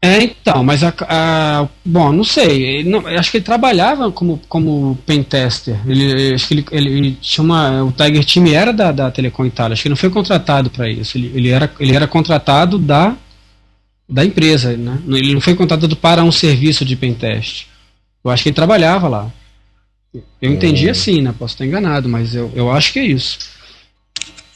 [0.01, 4.11] É, então, mas a, a- bom, não sei, ele não- eu acho que ele trabalhava
[4.11, 5.79] como, como pentester.
[5.89, 9.73] Ele, acho que ele, ele tinha uma, o Tiger Team era da, da Telecom Itália,
[9.73, 11.17] acho que ele não foi contratado para isso.
[11.17, 13.15] Ele, ele, era, ele era contratado da,
[14.07, 14.99] da empresa, né?
[15.07, 17.67] Ele não foi contratado para um serviço de pentest.
[18.23, 19.31] Eu acho que ele trabalhava lá.
[20.41, 20.91] Eu entendi Hum.
[20.91, 21.33] assim, né?
[21.37, 23.37] Posso estar enganado, mas eu, eu acho que é isso.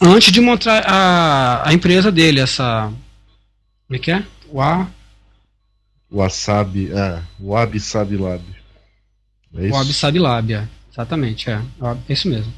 [0.02, 2.86] Antes de mostrar a, a empresa dele, essa.
[3.88, 4.24] Como é que é?
[4.50, 4.88] O A.
[6.12, 8.42] Wasabi, é, Wabi Sabi Lab.
[9.56, 9.76] É isso?
[9.76, 10.68] O Absab Lab, é.
[10.92, 11.62] exatamente, é.
[12.08, 12.52] É isso mesmo.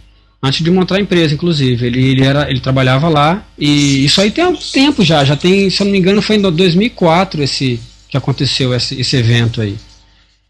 [0.43, 4.32] Antes de montar a empresa, inclusive, ele, ele, era, ele trabalhava lá e isso aí
[4.32, 7.80] tem um tempo já, já tem, se eu não me engano, foi em 2004 esse
[8.10, 9.77] que aconteceu esse, esse evento aí.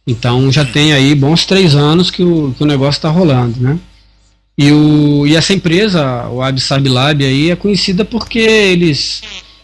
[0.07, 3.77] Então já tem aí bons três anos que o, que o negócio está rolando, né?
[4.57, 9.21] E, o, e essa empresa, o Absab Lab aí, é conhecida porque eles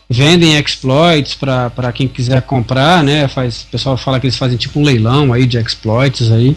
[0.09, 3.27] vendem exploits para quem quiser comprar, né?
[3.27, 6.55] Faz, o pessoal fala que eles fazem tipo um leilão aí de exploits aí.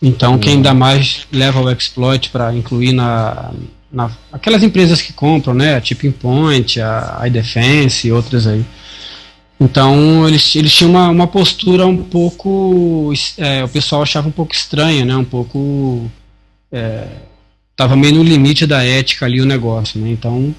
[0.00, 3.50] Então quem dá mais leva o exploit para incluir na,
[3.90, 5.74] na aquelas empresas que compram, né?
[5.76, 8.64] A Tipping Point, a iDefense e outras aí.
[9.58, 14.54] Então eles, eles tinham uma, uma postura um pouco, é, o pessoal achava um pouco
[14.54, 15.16] estranha, né?
[15.16, 16.10] Um pouco
[16.70, 17.06] é,
[17.74, 20.10] tava meio no limite da ética ali o negócio, né?
[20.10, 20.54] Então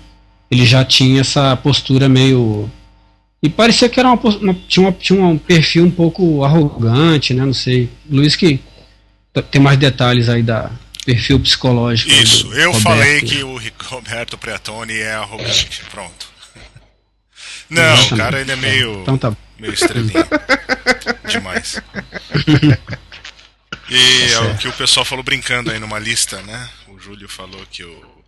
[0.49, 2.69] ele já tinha essa postura meio
[3.43, 7.45] e parecia que era uma, uma- tinha, uma- tinha um perfil um pouco arrogante, né?
[7.45, 8.59] Não sei, Luiz que
[9.41, 10.69] tem mais detalhes aí da
[11.05, 12.11] perfil psicológico.
[12.11, 12.83] Isso, eu Roberto.
[12.83, 15.81] falei que o Roberto Preatoni é arrogante.
[15.89, 16.27] Pronto.
[17.69, 19.35] Não, o cara ele é meio, Então tá.
[19.59, 20.27] meio estrelinha.
[21.29, 21.81] Demais.
[23.89, 26.69] E é o que o pessoal falou brincando aí numa lista, né?
[26.89, 28.23] O Júlio falou que o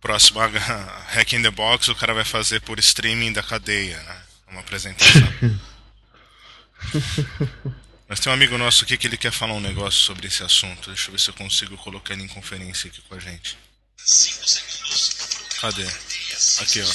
[0.00, 0.40] próximo
[1.14, 4.16] Hack in the Box o cara vai fazer por streaming da cadeia, né?
[4.50, 5.22] Uma apresentação.
[8.08, 10.88] Mas tem um amigo nosso aqui que ele quer falar um negócio sobre esse assunto.
[10.88, 13.58] Deixa eu ver se eu consigo colocar ele em conferência aqui com a gente.
[15.60, 15.82] Cadê?
[15.84, 16.86] Aqui, ó.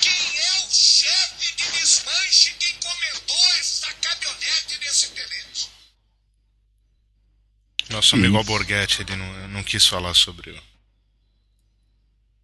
[0.00, 5.70] Quem é o chefe de desmanche que encomendou essa caminhonete desse tenente?
[7.90, 10.62] Nosso amigo Alborguete, ele não, não quis falar sobre o.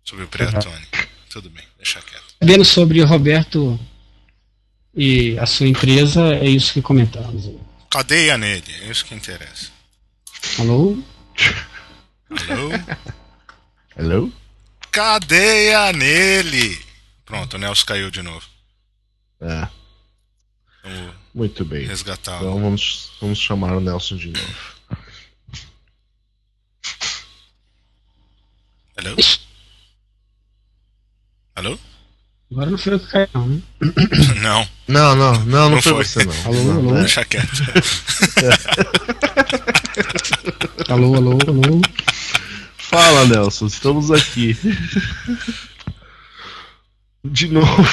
[0.02, 0.88] Sobre o Preatone.
[1.30, 2.24] Tudo bem, deixa quieto.
[2.40, 3.78] Sabendo sobre o Roberto
[4.94, 7.48] e a sua empresa, é isso que comentamos.
[7.88, 9.70] Cadeia nele, é isso que interessa.
[10.58, 10.98] Alô?
[12.48, 12.70] Alô?
[13.96, 14.32] Hello?
[14.90, 16.78] Cadeia nele!
[17.24, 18.44] Pronto, o Nelson caiu de novo.
[19.40, 19.68] É,
[20.82, 21.86] Vamos muito bem.
[21.86, 22.48] resgatá-lo.
[22.48, 24.54] Então vamos, vamos chamar o Nelson de novo.
[28.96, 29.16] Alô?
[31.56, 31.78] Alô?
[32.52, 33.60] Agora não foi eu que caiu, não, né?
[34.42, 36.04] Não, Não, não, não, não, Não foi, foi.
[36.04, 36.34] você não.
[36.46, 36.94] Alô, Não, alô?
[37.00, 37.48] deixa quieto.
[40.88, 41.80] Alô, alô, alô.
[42.76, 44.56] Fala, Nelson, estamos aqui.
[47.24, 47.84] De novo.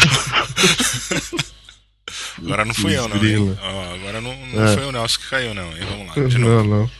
[2.39, 3.23] Agora não fui eu, não.
[3.23, 3.57] hein?
[3.61, 4.73] Agora não, não É.
[4.75, 5.67] foi o Nelson que caiu, não.
[5.77, 5.85] hein?
[5.87, 6.63] Vamos lá, de novo.
[6.63, 6.91] Não, não.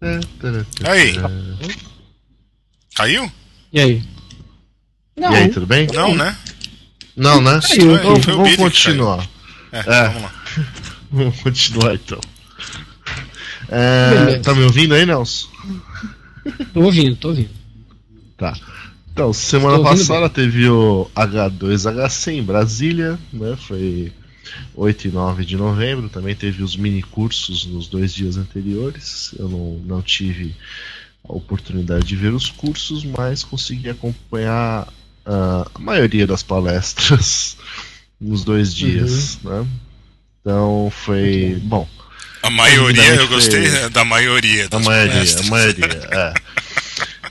[0.00, 1.14] Aí.
[2.94, 3.30] Caiu?
[3.72, 4.02] E aí?
[5.16, 5.86] Não, E aí, tudo bem?
[5.92, 6.36] Não, né?
[7.16, 7.60] Não, né?
[7.66, 9.28] Caiu, Então, foi vamos continuar.
[9.72, 10.08] É, É.
[10.08, 10.34] vamos lá.
[11.10, 12.20] Vamos continuar então.
[13.70, 15.48] É, tá me ouvindo aí, Nelson?
[16.74, 17.48] tô ouvindo, tô ouvindo.
[18.36, 18.54] Tá.
[19.10, 23.56] Então, semana passada teve o H2HC em Brasília, né?
[23.66, 24.12] Foi
[24.74, 26.08] 8 e 9 de novembro.
[26.08, 29.34] Também teve os mini cursos nos dois dias anteriores.
[29.38, 30.54] Eu não, não tive
[31.28, 34.88] a oportunidade de ver os cursos, mas consegui acompanhar
[35.26, 37.56] ah, a maioria das palestras
[38.20, 39.66] nos dois dias, né?
[40.40, 41.60] Então foi.
[41.64, 41.86] Bom,
[42.42, 44.64] A maioria, eu gostei foi- da maioria.
[44.64, 45.46] a Das maioria, palestras.
[45.46, 46.34] a maioria, é.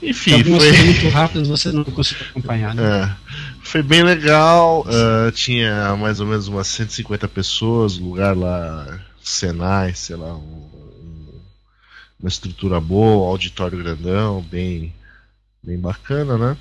[0.00, 0.72] Enfim, Algumas foi.
[0.76, 2.82] coisas muito rápidas você não conseguiu acompanhar, né?
[2.84, 3.27] É,
[3.68, 4.84] foi bem legal.
[4.88, 10.38] ah, tinha mais ou menos umas 150 pessoas, lugar lá, Senai, sei lá, um-
[10.72, 11.40] um-
[12.20, 14.94] uma estrutura boa, auditório grandão, bem,
[15.62, 16.56] bem bacana, né?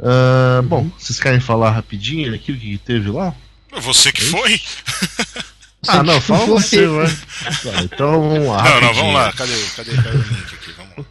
[0.00, 3.34] Ah, Bom, vocês querem falar rapidinho aqui o que teve lá?
[3.80, 4.60] Você que foi?
[5.86, 7.06] Ah, não, fala você, vai.
[7.06, 8.64] Tá, Então vamos lá.
[8.64, 9.30] Não, não, vamos lá.
[9.34, 10.72] Cadê, cadê, cadê o link aqui?
[10.78, 11.04] Vamos lá.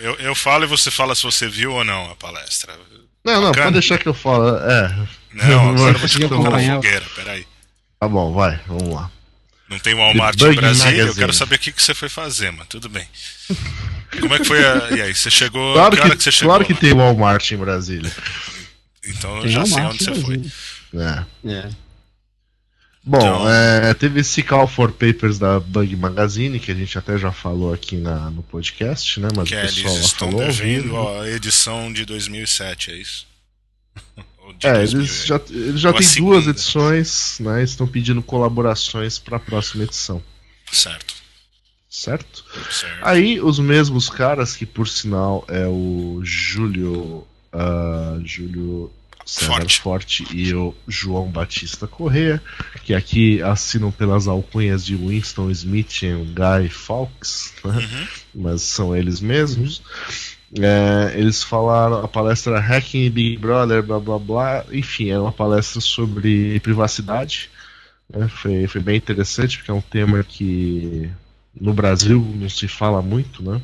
[0.00, 2.76] Eu, eu falo e você fala se você viu ou não a palestra.
[3.24, 3.64] Não, não, Bacana.
[3.66, 4.56] pode deixar que eu falo.
[4.56, 5.06] É.
[5.34, 7.46] Não, agora eu vou te que eu colocar na fogueira, peraí.
[7.98, 9.10] Tá bom, vai, vamos lá.
[9.68, 11.14] Não tem Walmart em Brasília, eu Magazine.
[11.14, 13.06] quero saber o que, que você foi fazer, mas tudo bem.
[14.20, 14.90] Como é que foi a.
[14.90, 15.74] E aí, você chegou.
[15.74, 16.54] Claro que que, que você chegou?
[16.54, 18.10] claro que tem Walmart em Brasília.
[19.06, 20.42] Então eu Tem já uma sei onde você no foi.
[20.94, 21.24] É.
[21.52, 21.68] É.
[23.10, 27.18] Bom, Então- é, teve esse Call for Papers da Bug Magazine, que a gente até
[27.18, 29.26] já falou aqui na, no podcast, né?
[29.34, 30.46] Mas Que o pessoal eles estão falou.
[30.46, 33.26] devendo a edição de 2007, é isso?
[34.62, 36.34] É, 2000, eles já, eles já têm segunda.
[36.34, 37.62] duas edições, né?
[37.62, 40.20] Estão pedindo colaborações para a próxima edição,
[40.70, 41.14] Certo,
[41.88, 42.44] certo?
[42.70, 42.98] certo.
[43.00, 47.26] Aí os mesmos caras, que por sinal é o Júlio.
[47.52, 48.92] ah, Júlio
[49.30, 49.80] César Forte.
[49.80, 50.26] Forte.
[50.32, 52.42] e o João Batista Corrêa,
[52.82, 57.76] que aqui assinam pelas alcunhas de Winston Smith e Guy Fawkes, né?
[57.76, 58.06] Uhum.
[58.42, 59.82] mas são eles mesmos.
[60.58, 64.64] É, eles falaram a palestra Hacking Big Brother, blá blá blá.
[64.72, 67.50] Enfim, é uma palestra sobre privacidade.
[68.12, 68.26] né?
[68.26, 71.08] Foi, foi bem interessante, porque é um tema que
[71.54, 73.62] no Brasil não se fala muito, né?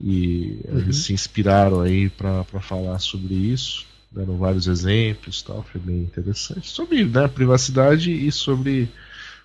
[0.00, 3.87] E eles se inspiraram aí para falar sobre isso.
[4.10, 6.68] Deram vários exemplos tal, foi bem interessante.
[6.68, 8.88] Sobre né, privacidade e sobre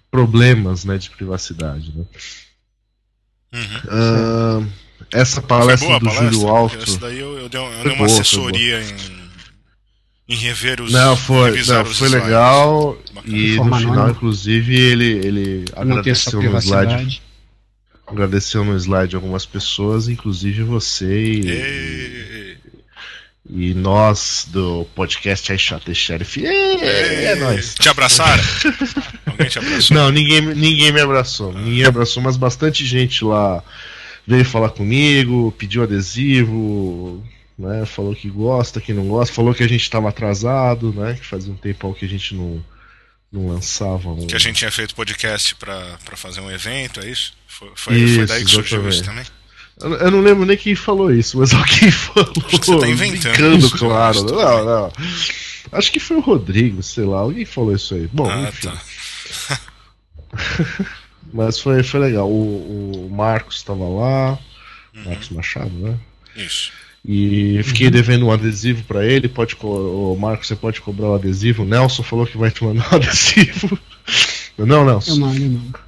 [0.09, 1.91] problemas né, de privacidade.
[1.95, 2.05] Né?
[3.53, 3.81] Uhum.
[3.89, 4.63] Ah,
[5.11, 6.31] essa Foi palestra boa do palestra?
[6.31, 6.77] Júlio Alto.
[6.77, 8.95] Essa daí eu, eu dei, eu dei uma boa, assessoria em,
[10.29, 10.91] em rever os.
[10.91, 12.97] Não, foi, não, foi legal.
[13.13, 13.37] Bacana.
[13.37, 14.11] E no final, anônima.
[14.11, 17.21] inclusive, ele, ele Não agradeceu no slide.
[18.05, 21.41] Agradeceu no slide algumas pessoas, inclusive você e,
[23.49, 23.73] E...
[23.73, 26.45] nós do podcast Aí Chato Sheriff.
[26.45, 27.75] É, é nóis.
[27.75, 28.43] Te abraçaram?
[29.25, 29.97] Alguém te abraçou?
[29.97, 31.53] Não, ninguém, ninguém me abraçou.
[31.53, 33.63] Ninguém abraçou, mas bastante gente lá
[34.25, 37.23] veio falar comigo, pediu adesivo,
[37.57, 37.85] né?
[37.85, 41.15] Falou que gosta, que não gosta, falou que a gente estava atrasado, né?
[41.15, 42.63] Que fazia um tempo que a gente não,
[43.31, 44.27] não lançava um.
[44.27, 47.33] Que a gente tinha feito podcast pra fazer um evento, é isso?
[47.47, 48.93] Foi, foi, Isso, foi daí que surgiu exatamente.
[48.95, 49.42] isso também?
[49.81, 52.31] Eu, eu não lembro nem quem falou isso, mas alguém falou.
[52.47, 54.23] Acho que você tá inventando brincando, isso, claro.
[54.23, 54.91] Não, não.
[55.71, 58.07] Acho que foi o Rodrigo, sei lá, alguém falou isso aí.
[58.11, 58.67] Bom, ah, enfim.
[58.69, 59.59] tá.
[61.33, 62.29] Mas foi, foi legal.
[62.29, 64.37] O, o Marcos estava lá,
[64.95, 65.05] Uhum.
[65.05, 65.97] Marcos Machado, né?
[66.35, 66.71] Isso.
[67.03, 69.27] E fiquei devendo um adesivo pra ele.
[69.27, 71.63] Pode o Marcos, você pode cobrar o adesivo.
[71.63, 73.77] O Nelson falou que vai te mandar um adesivo.
[74.57, 75.15] Não, Eu Nelson.
[75.17, 75.79] mando, eu mando.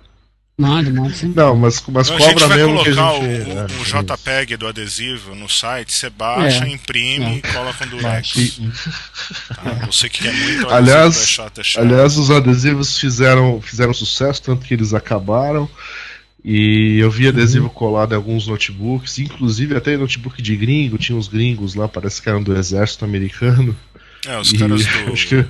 [0.57, 1.33] Mando, mando sim.
[1.35, 3.49] Não, mas, mas Então, a gente cobra vai mesmo que a colocar gente.
[3.49, 4.03] o, é, o isso.
[4.03, 6.69] JPEG do adesivo no site, você baixa, É.
[6.69, 7.37] imprime É.
[7.37, 8.59] e cola com durex.
[9.53, 9.85] Tá?
[9.87, 11.83] Você que quer muito Aliás- é chato, é chato.
[11.83, 15.69] Aliás, os adesivos fizeram, fizeram sucesso, tanto que eles acabaram.
[16.47, 21.17] E eu vi adesivo colado em alguns notebooks, inclusive até em notebook de gringo, tinha
[21.17, 23.75] uns gringos lá, parece que eram do exército americano.
[24.25, 24.89] É, os E caras do.
[25.11, 25.45] acho que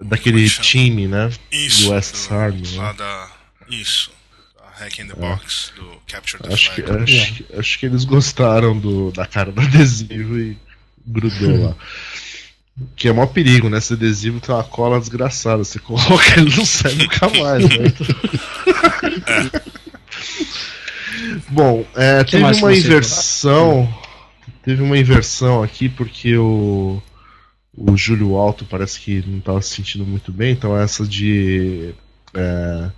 [0.00, 1.30] daquele é que time, né?
[1.50, 1.84] Isso.
[1.84, 2.94] do West Army, Lá né?
[2.98, 3.30] da.
[3.68, 4.10] Isso.
[4.78, 7.02] Hack in the Box, do Capture the Acho que, Flag.
[7.04, 10.56] acho, que- acho que eles gostaram do, da cara do adesivo e
[11.06, 11.76] grudou lá.
[12.96, 13.76] Que é maior perigo, né?
[13.76, 15.62] Esse adesivo tem uma cola desgraçada.
[15.62, 17.92] Você coloca ele não sai nunca mais, né?
[21.50, 23.92] Bom, é, teve que uma inversão.
[24.62, 27.02] Teve uma inversão aqui porque o,
[27.82, 31.94] o Júlio Alto parece que não estava se sentindo muito bem, então essa de
[32.34, 32.90] é,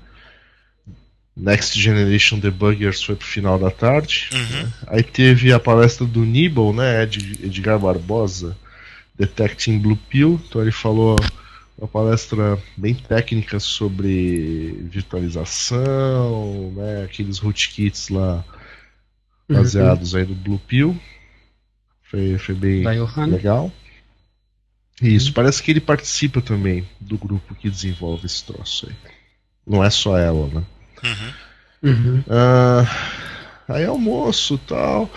[1.37, 4.29] Next Generation Debuggers foi pro final da tarde.
[4.33, 4.69] Uhum.
[4.89, 8.57] Aí teve a palestra do Nibble, né, Ed- Edgar Barbosa,
[9.17, 10.41] Detecting Blue Pill.
[10.49, 11.17] Então ele falou
[11.79, 18.45] uma palestra bem técnica sobre virtualização, né, aqueles rootkits lá
[19.49, 19.57] Uhum.
[19.57, 20.97] baseados aí no Blue Pill.
[22.11, 22.83] Foi, foi bem
[23.33, 23.73] legal.
[25.03, 28.95] Isso, parece que ele participa também do grupo que desenvolve esse troço aí.
[29.67, 30.63] Não é só ela, né?
[31.05, 31.91] Uhum.
[31.91, 32.25] Uhum.
[32.31, 32.87] Ah,
[33.69, 35.11] aí almoço e tal.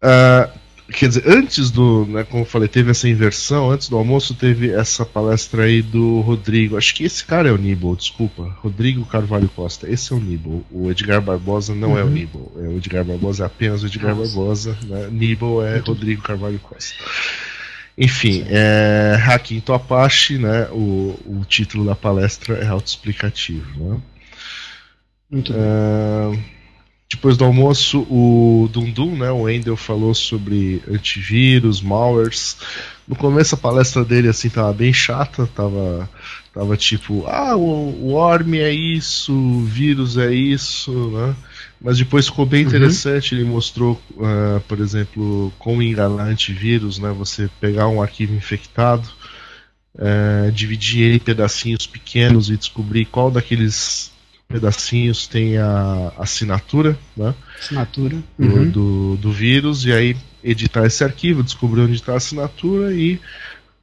[0.00, 0.50] Ah,
[0.92, 2.04] quer dizer, antes do.
[2.06, 3.70] Né, como eu falei, teve essa inversão.
[3.70, 6.76] Antes do almoço teve essa palestra aí do Rodrigo.
[6.76, 8.44] Acho que esse cara é o Nibble, desculpa.
[8.60, 9.88] Rodrigo Carvalho Costa.
[9.90, 10.64] Esse é o Nibble.
[10.70, 12.12] O Edgar Barbosa não é o Uhum.
[12.12, 12.48] Nibble.
[12.56, 14.34] É, o Edgar Barbosa é apenas o Edgar Nossa.
[14.36, 14.78] Barbosa.
[14.84, 15.08] Né?
[15.10, 17.02] Nibble é Rodrigo Carvalho Costa.
[17.96, 20.68] Enfim, é, Hacking to Apache, né?
[20.70, 24.00] O, o título da palestra é autoexplicativo, né?
[25.30, 25.52] Muito.
[25.56, 26.32] Ah,
[27.10, 32.56] Depois do almoço, o Dundum, né, o Wendel falou sobre antivírus, malwares.
[33.06, 36.08] No começo a palestra dele assim tava bem chata, tava
[36.54, 41.36] tava tipo, ah, o, o worm é isso, o vírus é isso, né?
[41.82, 47.10] Mas depois ficou bem interessante, ele mostrou, uh, por exemplo, como enganar antivírus, né?
[47.10, 49.08] Você pegar um arquivo infectado,
[49.96, 54.12] uh, dividir ele em pedacinhos pequenos e descobrir qual daqueles
[54.48, 57.34] pedacinhos tem a assinatura, né?
[57.58, 58.22] Assinatura.
[58.38, 58.70] do, Uhum.
[58.70, 63.18] do, do vírus e aí editar esse arquivo, descobrir onde está a assinatura e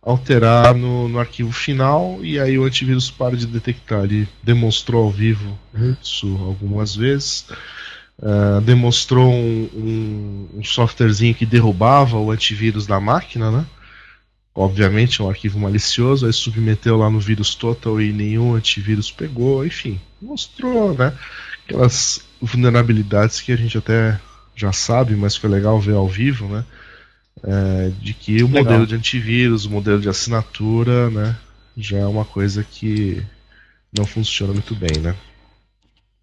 [0.02, 4.06] alterar no, no arquivo final e aí o antivírus para de detectar.
[4.06, 5.96] Ele demonstrou ao vivo Uhum.
[6.02, 7.46] isso algumas vezes.
[8.22, 13.66] Ah, demonstrou um, um, um softwarezinho que derrubava o antivírus da máquina, né?
[14.54, 19.66] Obviamente é um arquivo malicioso, aí submeteu lá no vírus total e nenhum antivírus pegou,
[19.66, 21.14] enfim, mostrou, né?
[21.64, 24.20] Aquelas vulnerabilidades que a gente até
[24.54, 26.66] já sabe, mas foi legal ver ao vivo, né?
[27.42, 28.64] É, de que o Legal.
[28.64, 31.38] modelo de antivírus, o modelo de assinatura, né?
[31.78, 33.24] Já é uma coisa que
[33.98, 35.16] não funciona muito bem, né?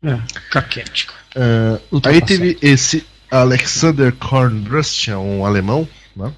[0.03, 1.26] É, caquético.
[1.37, 2.27] É, aí Ultrapassado.
[2.27, 6.33] teve esse Alexander Kornbrust, é um alemão, né?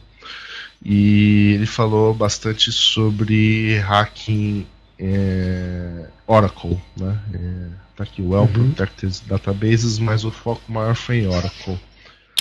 [0.84, 4.66] E ele falou bastante sobre hacking
[4.98, 7.18] é, Oracle, né?
[7.34, 8.72] É, tá aqui, Well Uhum.
[8.72, 11.78] Protected Databases, mas o foco maior foi em Oracle.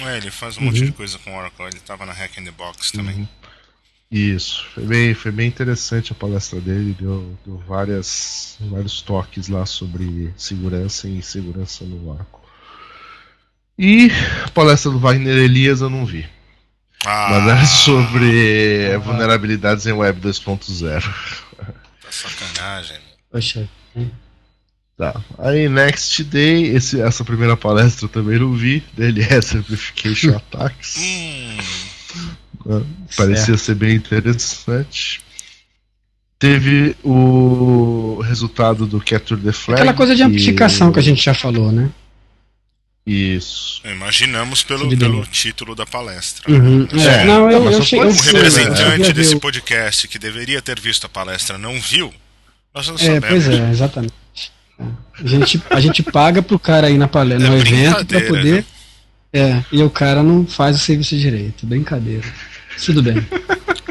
[0.01, 0.65] É, ele faz um Uhum.
[0.67, 1.65] monte de coisa com Oracle.
[1.65, 3.15] Ele tava na Hack in the Box também.
[3.15, 3.27] Uhum.
[4.09, 9.65] Isso, foi bem, foi bem interessante a palestra dele, deu, deu várias, vários toques lá
[9.65, 12.37] sobre segurança e segurança no Oracle.
[13.77, 14.09] E
[14.43, 16.25] a palestra do Wagner Elias eu não vi.
[17.05, 21.03] Ah, Mas era sobre vulnerabilidades em Web 2.0.
[21.57, 22.97] Tá sacanagem.
[23.31, 23.69] Poxa.
[24.97, 25.21] Tá.
[25.37, 30.95] Aí Next Day, esse, essa primeira palestra eu também não vi, DLS Amplification Attacks.
[30.97, 31.57] Hum,
[32.65, 32.83] né?
[33.15, 35.21] Parecia ser bem interessante.
[36.39, 39.81] Teve o resultado do Capture the Flag.
[39.81, 41.89] Aquela coisa de amplificação que a gente já falou, né?
[43.07, 43.81] Isso.
[43.85, 46.51] imaginamos pelo, pelo título da palestra.
[46.51, 46.85] Uhum.
[46.91, 50.77] É, É, não, eu, mas eu eu- representante eu desse o- podcast que deveria ter
[50.79, 52.13] visto a palestra não viu,
[52.75, 53.27] nós não É, sabemos.
[53.29, 54.13] pois é, exatamente.
[54.79, 54.83] É.
[55.23, 58.27] A gente, a gente paga pro cara ir na palestra, É no evento, pra brincadeira,
[58.27, 58.65] poder.
[59.33, 61.65] É, e o cara não faz o serviço direito.
[61.65, 62.23] Brincadeira.
[62.85, 63.25] Tudo bem.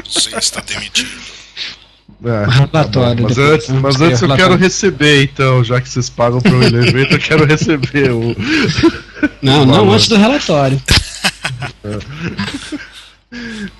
[0.05, 1.09] Você está demitido.
[2.23, 6.41] É, Relatório Mas depois, antes, mas antes eu quero receber, então, já que vocês pagam
[6.41, 8.35] para o evento, eu quero receber o.
[9.41, 9.95] Não, não Valor.
[9.95, 10.79] antes do relatório.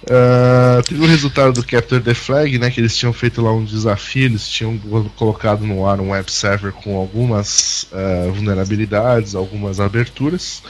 [0.09, 2.71] Ah, teve o resultado do Capture the Flag, né?
[2.71, 4.77] Que eles tinham feito lá um desafio, eles tinham
[5.15, 10.63] colocado no ar um web server com algumas ah, vulnerabilidades, algumas aberturas.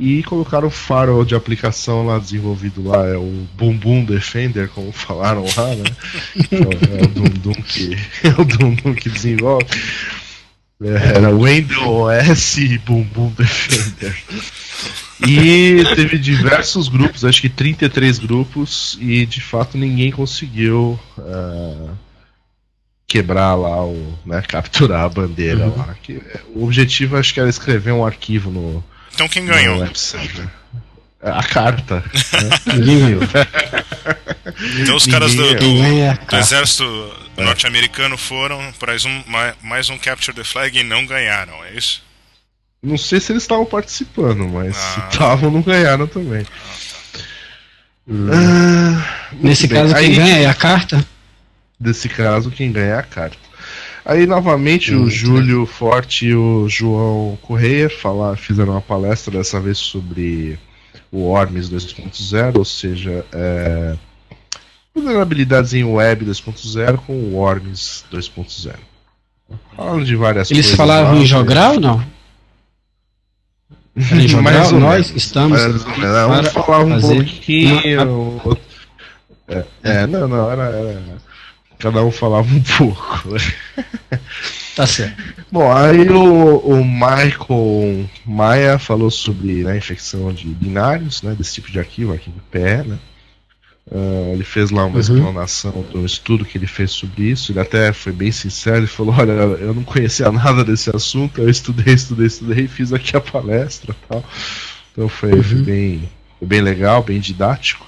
[0.00, 5.44] E colocaram o firewall de aplicação lá desenvolvido lá, é o Boom Defender, como falaram
[5.56, 5.84] lá, né?
[6.36, 9.66] Então, é o Dum Dum que, é o Dum Dum que desenvolve.
[10.80, 14.16] É, Era Windows OS e Boom Defender.
[15.26, 21.88] E teve diversos grupos, acho que 33 grupos, e de fato ninguém conseguiu ah,
[23.04, 24.16] quebrar lá o.
[24.24, 25.76] Né, capturar a bandeira Uhum.
[25.76, 25.96] lá.
[26.00, 29.78] Que, é, o objetivo acho que era escrever um arquivo no, Então quem ganhou?
[29.80, 30.48] web server.
[31.20, 31.96] A carta.
[31.96, 32.50] né?
[32.74, 33.22] Ninguém ganhou.
[34.80, 36.38] Então os caras do, do- é do carta.
[36.38, 36.84] exército
[37.36, 41.72] norte-americano foram para mais um, ma- mais um Capture the Flag e não ganharam, é
[41.72, 42.02] isso?
[42.82, 44.80] Não sei se eles estavam participando, mas Ah.
[44.80, 46.46] se estavam, não ganharam também.
[48.10, 49.80] Ah, muito Nesse bem.
[49.82, 51.04] caso, quem Aí- ganha é a carta?
[51.78, 53.36] Desse caso, quem ganha é a carta.
[54.08, 59.60] Aí, novamente, o Muito Júlio Forte e o João Correia falar, fizeram uma palestra dessa
[59.60, 60.58] vez sobre
[61.12, 63.94] o Orms 2.0, ou seja, é,
[64.94, 68.76] vulnerabilidades em web 2.0 com o Orms 2.0.
[69.76, 70.76] Falando de várias Eles coisas.
[70.76, 72.04] falavam lá, em jogral ou não?
[73.94, 74.72] Em jogral?
[74.72, 75.84] Nós estamos menos.
[75.84, 78.40] Um para falava um pouquinho.
[78.42, 78.64] outro-
[79.48, 81.27] É, é, não, não, era, era-
[81.78, 83.24] Cada um falava um pouco.
[84.74, 85.16] Tá certo.
[85.50, 91.70] Bom, aí o, o Michael Maia falou sobre né, infecção de binários, né, desse tipo
[91.72, 92.98] de arquivo, arquivo PE, né?
[93.90, 95.00] Ah, ele fez lá uma Uhum.
[95.00, 97.50] explanação do estudo que ele fez sobre isso.
[97.50, 101.48] Ele até foi bem sincero, ele falou, olha, eu não conhecia nada desse assunto, eu
[101.50, 104.24] estudei, estudei, estudei e fiz aqui a palestra e tal.
[104.92, 105.64] Então foi, foi Uhum.
[105.64, 106.08] bem,
[106.38, 107.84] foi bem legal, bem didático.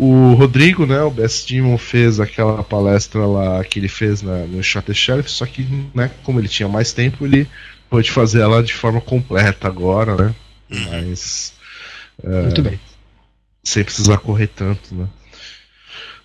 [0.00, 4.62] O Rodrigo, né, o Best Demon fez aquela palestra lá que ele fez na, no
[4.62, 7.48] Shot Sheriff, só que, né, como ele tinha mais tempo, ele
[7.90, 10.34] pôde fazer ela de forma completa agora, né?
[10.70, 11.52] mas
[12.42, 12.78] Muito bem.
[13.64, 15.08] sem precisar correr tanto, né?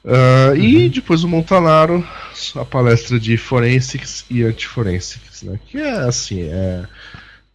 [0.05, 2.05] Ah, E depois o Montanaro,
[2.55, 5.59] a palestra de Forensics e Antiforensics, né?
[5.65, 6.84] Que é assim, é,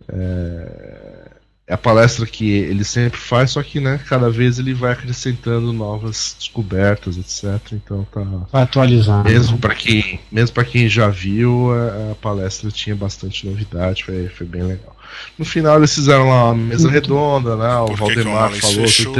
[0.08, 1.27] é,
[1.68, 5.70] é a palestra que ele sempre faz, só que né, cada vez ele vai acrescentando
[5.72, 7.60] novas descobertas, etc.
[7.74, 8.22] Então tá.
[8.50, 9.22] Vai atualizar.
[9.22, 9.30] né?
[9.32, 14.28] Mesmo para quem, mesmo para quem já viu, a, a palestra tinha bastante novidade, foi,
[14.28, 14.96] foi bem legal.
[15.38, 17.76] No final eles fizeram lá uma mesa redonda, né?
[17.80, 18.76] O Por que, que o Valdemar falou.
[18.76, 19.14] que fechou?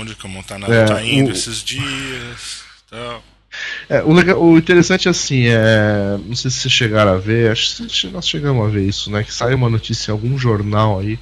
[0.00, 2.62] Onde que o Montanaro É, tá indo o- esses dias?
[2.90, 3.22] Tal.
[3.88, 6.18] É, o, legal- o interessante assim é.
[6.26, 9.22] Não sei se vocês chegaram a ver, acho que nós chegamos a ver isso, né?
[9.22, 11.18] Que saiu uma notícia em algum jornal aí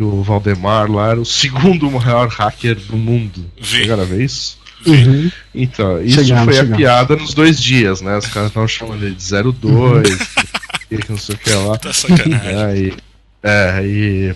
[0.00, 3.44] que o Valdemar lá era o segundo maior hacker do mundo.
[3.60, 4.58] Chegaram a ver isso?
[4.86, 5.30] Uhum.
[5.54, 6.72] Então, isso Chegamos, foi chegamos.
[6.72, 8.16] a piada nos dois dias, né?
[8.16, 10.18] Os caras estavam chamando ele de 02,
[10.88, 11.76] que não sei o que lá.
[11.76, 12.56] Tá sacanagem.
[12.56, 12.94] Aí,
[13.42, 14.34] é, e,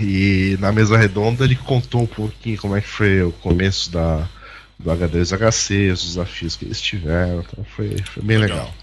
[0.00, 4.28] e na mesa redonda ele contou um pouquinho como é que foi o começo da,
[4.76, 7.44] do H2HC, os desafios que eles tiveram.
[7.48, 8.58] Então foi, foi bem legal.
[8.58, 8.74] Legal.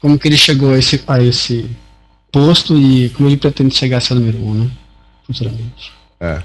[0.00, 1.70] Como que ele chegou a esse, a esse
[2.32, 4.70] posto e como ele pretende chegar a ser número um, né?
[5.28, 5.92] Futuramente.
[6.18, 6.42] É.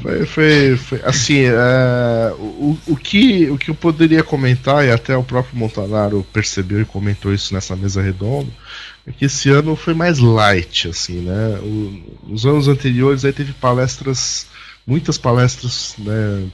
[0.00, 5.14] Foi, foi, foi assim, é, o, o, que, o que eu poderia comentar, e até
[5.14, 8.50] o próprio Montanaro percebeu e comentou isso nessa mesa redonda,
[9.06, 11.58] é que esse ano foi mais light, assim, né?
[11.62, 14.46] O, nos anos anteriores aí teve palestras,
[14.86, 16.48] muitas palestras, né,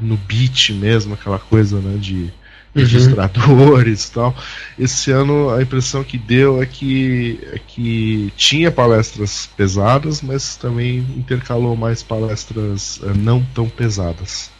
[0.00, 2.32] no beat mesmo, aquela coisa, né, de
[2.74, 4.34] registradores e tal.
[4.78, 10.98] Esse ano a impressão que deu é que, é que tinha palestras pesadas, mas também
[11.16, 14.50] intercalou mais palestras eh, não tão pesadas.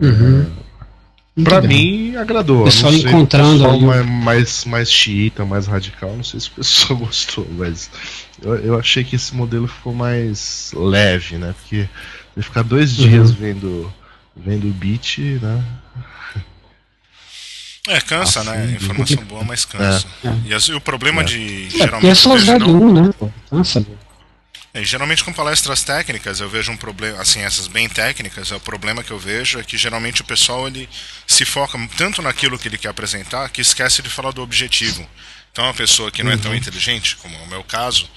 [0.00, 0.46] Uhum.
[1.34, 2.10] Muito Pra bem.
[2.12, 2.64] mim agradou.
[2.64, 6.48] Pessoal não sei, encontrando o pessoal mais, mais, mais xiita, mais radical, não sei se
[6.48, 7.90] o pessoal gostou, mas
[8.42, 11.54] eu, eu achei que esse modelo ficou mais leve, né?
[11.58, 11.88] Porque
[12.38, 13.08] ficar dois Uhum.
[13.08, 13.90] dias vendo,
[14.36, 15.64] vendo o beat, né?
[17.88, 18.72] É, cansa, Assim, né?
[18.80, 20.06] Informação boa, mas cansa.
[20.24, 20.28] É.
[20.48, 21.24] E, as- e o problema É.
[21.24, 21.66] de.
[21.66, 23.10] É, Geralmente, é só não- um, né?
[23.50, 23.80] Cansa.
[23.80, 23.86] né?
[24.74, 28.60] É, geralmente com palestras técnicas eu vejo um problema, assim, essas bem técnicas, é o
[28.60, 30.88] problema que eu vejo é que geralmente o pessoal ele
[31.26, 35.06] se foca tanto naquilo que ele quer apresentar que esquece de falar do objetivo.
[35.50, 38.08] Então uma pessoa que não é tão inteligente, como é o meu caso,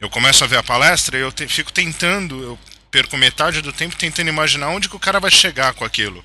[0.00, 2.58] eu começo a ver a palestra e eu te- fico tentando, eu
[2.90, 6.24] perco metade do tempo tentando imaginar onde que o cara vai chegar com aquilo.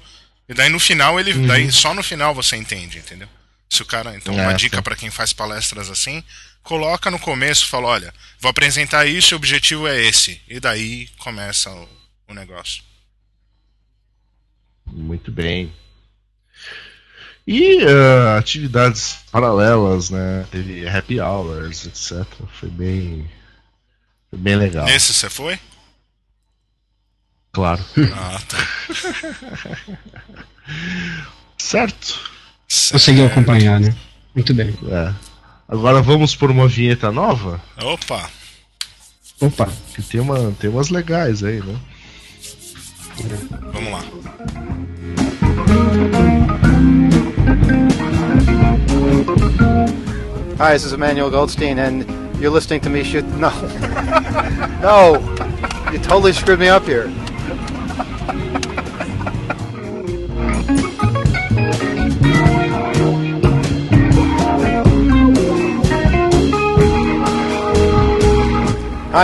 [0.49, 3.27] E daí no final ele, daí só no final você entende, entendeu?
[3.69, 4.83] Se o cara, então uma É, dica sim.
[4.83, 6.23] para quem faz palestras assim,
[6.63, 10.41] coloca no começo, fala, olha, vou apresentar isso e o objetivo é esse.
[10.47, 11.89] E daí começa o,
[12.29, 12.81] o negócio.
[14.85, 15.71] Muito bem.
[17.45, 20.45] E ah, atividades paralelas, né?
[20.51, 22.25] Teve happy hours, etc.
[22.59, 23.29] Foi bem.
[24.29, 24.85] Foi bem legal.
[24.85, 25.59] Nesse você foi?
[27.57, 27.83] Claro.
[28.13, 28.57] Ah, tá.
[31.57, 32.19] certo.
[32.91, 33.95] Conseguiu acompanhar, né?
[34.35, 34.77] Muito bem.
[34.87, 35.11] É.
[35.67, 37.59] Agora vamos por uma vinheta nova?
[37.81, 38.29] Opa!
[39.41, 39.69] Opa.
[39.95, 41.75] Que tem, uma, tem umas legais aí, né?
[43.73, 44.03] Vamos lá.
[50.59, 52.05] Hi, this is Emmanuel Goldstein, and
[52.39, 53.25] you're listening to me shoot.
[53.25, 53.49] No.
[54.79, 55.37] no!
[55.91, 57.11] You totally screwed me up here.
[58.27, 58.33] Hi,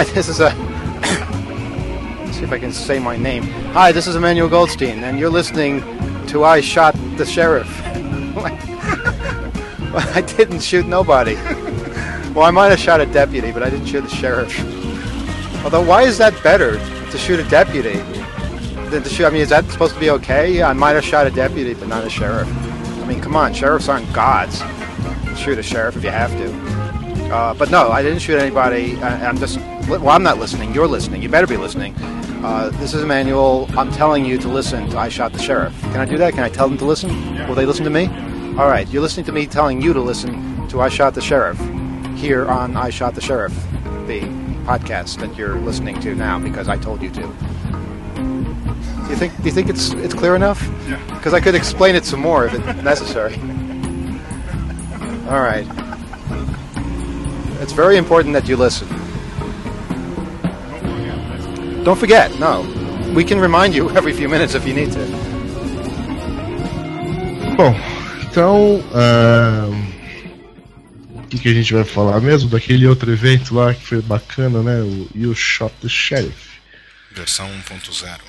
[0.06, 0.51] this is a.
[2.34, 3.43] See if I can say my name.
[3.74, 5.82] Hi, this is Emmanuel Goldstein, and you're listening
[6.28, 7.68] to I Shot the Sheriff.
[9.93, 11.36] Well, I didn't shoot nobody.
[12.34, 14.58] Well, I might have shot a deputy, but I didn't shoot the sheriff.
[15.64, 16.80] Although, why is that better
[17.12, 18.01] to shoot a deputy
[19.01, 19.25] to shoot?
[19.25, 20.57] I mean, is that supposed to be okay?
[20.57, 22.47] Yeah, I might have shot a deputy, but not a sheriff.
[22.47, 24.61] I mean, come on, sheriffs aren't gods.
[25.37, 27.33] Shoot a sheriff if you have to.
[27.33, 28.95] Uh, but no, I didn't shoot anybody.
[28.97, 29.57] I, I'm just.
[29.87, 30.73] Well, I'm not listening.
[30.73, 31.21] You're listening.
[31.23, 31.95] You better be listening.
[32.43, 33.67] Uh, this is Emmanuel.
[33.77, 35.79] I'm telling you to listen to I Shot the Sheriff.
[35.81, 36.33] Can I do that?
[36.33, 37.47] Can I tell them to listen?
[37.47, 38.07] Will they listen to me?
[38.59, 38.87] All right.
[38.89, 41.59] You're listening to me telling you to listen to I Shot the Sheriff
[42.17, 43.53] here on I Shot the Sheriff,
[44.07, 44.21] the
[44.65, 47.53] podcast that you're listening to now because I told you to.
[49.04, 49.36] Do you think?
[49.38, 50.62] Do you think it's it's clear enough?
[50.88, 50.99] Yeah.
[51.14, 53.36] Because I could explain it some more if it's necessary.
[55.30, 55.68] All right.
[57.62, 58.88] It's very important that you listen.
[61.84, 62.62] Don't forget, no.
[63.14, 65.06] We can remind you every few minutes if you need to.
[67.56, 67.76] Bom,
[68.24, 68.82] então.
[68.93, 69.93] ahn,
[71.34, 72.49] que, que a gente vai falar mesmo?
[72.49, 74.82] Daquele outro evento lá que foi bacana, né?
[74.82, 76.54] O You Shot the Sheriff.
[77.12, 78.20] Versão um 1.0.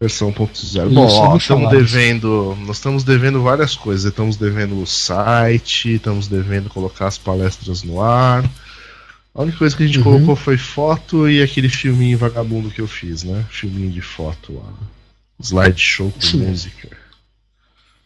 [0.00, 0.54] Versão 1.0.
[0.54, 1.70] Isso, Bom, ó, estamos falar.
[1.70, 2.56] devendo.
[2.60, 4.06] Nós estamos devendo várias coisas.
[4.10, 8.42] Estamos devendo o site, estamos devendo colocar as palestras no ar.
[9.34, 10.04] A única coisa que a gente Uhum.
[10.04, 13.44] colocou foi foto e aquele filminho vagabundo que eu fiz, né?
[13.50, 14.72] Filminho de foto lá.
[15.38, 16.46] Slideshow com mesmo.
[16.48, 16.96] música.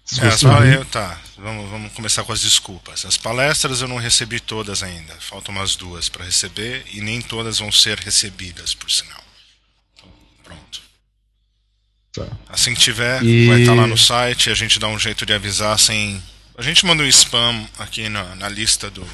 [0.05, 1.19] Se É, só eu, tá.
[1.39, 3.07] Vamos, vamos começar com as desculpas.
[3.07, 5.15] As palestras eu não recebi todas ainda.
[5.21, 9.24] Faltam umas duas para receber e nem todas vão ser recebidas, por sinal.
[12.15, 12.27] Tá.
[12.49, 14.51] Assim que tiver, E- vai estar lá no site.
[14.51, 16.23] A gente dá um jeito de avisar sem.
[16.57, 19.05] A gente manda um spam aqui na, na lista do,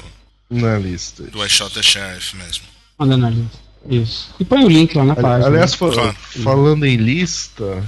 [0.49, 1.23] Na lista.
[1.23, 2.63] do I Shot the Sheriff mesmo.
[2.99, 3.47] Mandando ali.
[3.89, 4.33] Isso.
[4.39, 5.47] E põe o link lá na Ali- página.
[5.47, 6.15] Aliás, fa- Claro.
[6.43, 7.83] falando em lista,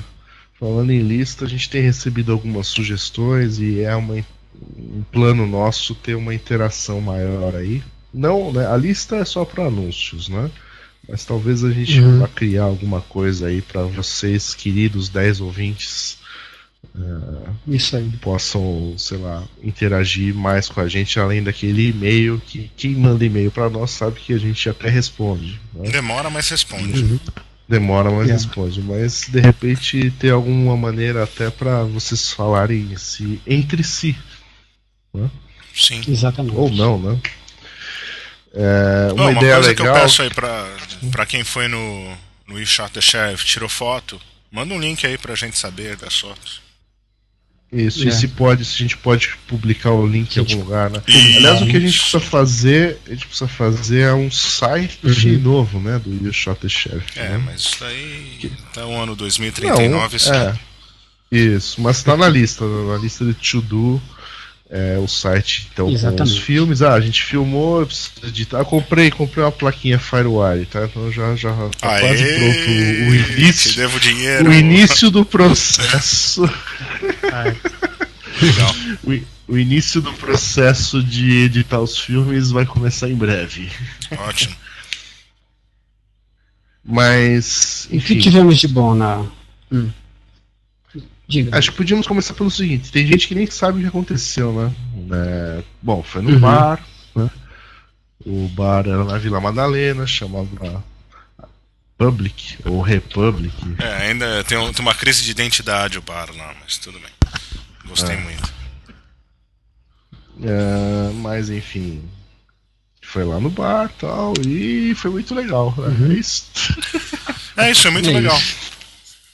[0.60, 5.94] falando em lista, a gente tem recebido algumas sugestões e é uma, um plano nosso
[5.94, 7.84] ter uma interação maior aí.
[8.12, 10.50] Não, né, a lista é só para anúncios, né?
[11.08, 12.20] Mas talvez a gente Uhum.
[12.20, 16.18] vá criar alguma coisa aí para vocês, queridos 10 ouvintes,
[17.68, 18.10] Isso aí.
[18.22, 23.52] possam, sei lá, interagir mais com a gente além daquele e-mail que quem manda e-mail
[23.52, 25.60] para nós sabe que a gente até responde.
[25.74, 25.90] Né?
[25.92, 27.04] Demora, mas responde.
[27.04, 27.20] Uhum.
[27.68, 28.34] Demora, mas Yeah.
[28.34, 28.82] responde.
[28.82, 34.16] Mas de repente ter alguma maneira até pra vocês falarem se, entre si.
[35.74, 36.02] Sim.
[36.08, 36.56] Exatamente.
[36.56, 37.20] Ou não, né?
[38.54, 40.02] É, uma, uma ideia coisa que eu legal.
[40.02, 40.68] peço aí pra,
[41.12, 42.16] pra quem foi no,
[42.48, 44.20] no We Shot the Sheriff, tirou foto,
[44.52, 46.62] manda um link aí pra gente saber das fotos.
[47.72, 48.12] Isso, e É.
[48.12, 51.02] se pode, se a gente pode publicar o link em algum lugar, né?
[51.08, 51.38] Isso.
[51.38, 55.40] Aliás, o que a gente precisa fazer, a gente precisa fazer é um site Uhum.
[55.40, 55.98] novo, né?
[55.98, 57.08] Do You Shot the Sheriff.
[57.20, 57.38] É, né?
[57.40, 60.30] mas isso daí até o ano Não, 2039 sim.
[60.32, 60.54] é.
[61.32, 64.00] Isso, mas tá na lista, na lista de to do.
[64.76, 66.82] É, o site então com os filmes.
[66.82, 68.58] Ah, a gente filmou, eu preciso editar.
[68.58, 70.86] Eu comprei, comprei uma plaquinha Firewire, tá?
[70.86, 73.76] Então já, já tá Aê, quase pronto o, início.
[73.76, 74.50] devo dinheiro.
[74.50, 76.42] O início do processo.
[78.42, 78.76] Legal.
[79.06, 83.70] o, o início do processo de editar os filmes vai começar em breve.
[84.18, 84.56] Ótimo.
[86.84, 88.20] Mas, O que enfim.
[88.20, 89.24] tivemos de bom na.
[89.72, 89.92] Hum.
[91.34, 91.58] Diga.
[91.58, 94.72] Acho que podíamos começar pelo seguinte: tem gente que nem sabe o que aconteceu, né?
[95.12, 96.40] É, bom, foi no Uhum.
[96.40, 96.80] bar,
[97.16, 97.30] né?
[98.26, 100.84] O bar era na Vila Madalena, chamava
[101.98, 103.54] Public ou Republic.
[103.80, 107.12] É, ainda tem, um- tem uma crise de identidade o bar lá, mas tudo bem.
[107.86, 108.20] Gostei É.
[108.20, 108.54] muito.
[110.44, 112.02] É, mas enfim,
[113.02, 115.74] foi lá no bar tal, e foi muito legal.
[115.78, 115.88] né?
[115.88, 116.12] Uhum.
[116.14, 116.46] É isso.
[117.56, 118.40] É isso, é muito É legal.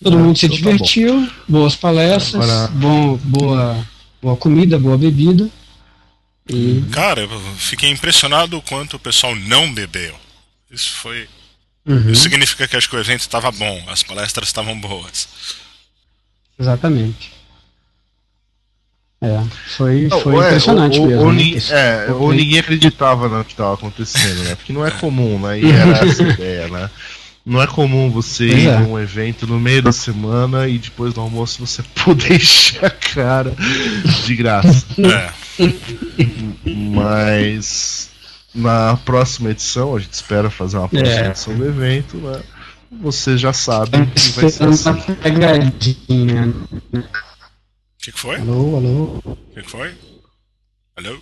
[0.04, 3.88] Todo mundo se então tá divertiu, boas palestras, Agora- bom, boa,
[4.22, 5.50] boa comida, boa bebida.
[6.50, 10.16] E Cara, eu fiquei impressionado o quanto o pessoal não bebeu.
[10.72, 11.28] Isso foi.
[11.86, 15.28] Uhum, Isso significa que acho que o evento estava bom, as palestras estavam boas.
[16.58, 17.32] exatamente.
[19.22, 19.44] É,
[19.76, 21.22] foi, Não, foi ou é, impressionante ou, mesmo.
[21.24, 21.44] ou né?
[21.44, 24.56] ni- Esse- é, ou ninguém acreditava no que estava acontecendo, né?
[24.56, 25.60] Porque não é comum, né?
[25.60, 26.90] E era essa a ideia, né?
[27.46, 28.80] Não é comum você Pois ir é.
[28.80, 33.56] num evento no meio da semana e depois do almoço você poder encher a cara
[34.26, 34.86] de graça.
[35.00, 35.32] É,
[36.66, 38.10] Mas
[38.54, 41.28] na próxima edição, a gente espera fazer uma próxima É.
[41.30, 42.42] edição do evento, né?
[43.02, 44.94] Você já sabe que vai ser assim.
[45.22, 46.48] pegadinha.
[46.94, 47.04] o
[48.02, 48.38] que, que foi?
[48.40, 49.38] O Alô, alô.
[49.54, 49.94] que, que foi?
[50.98, 51.18] Alô?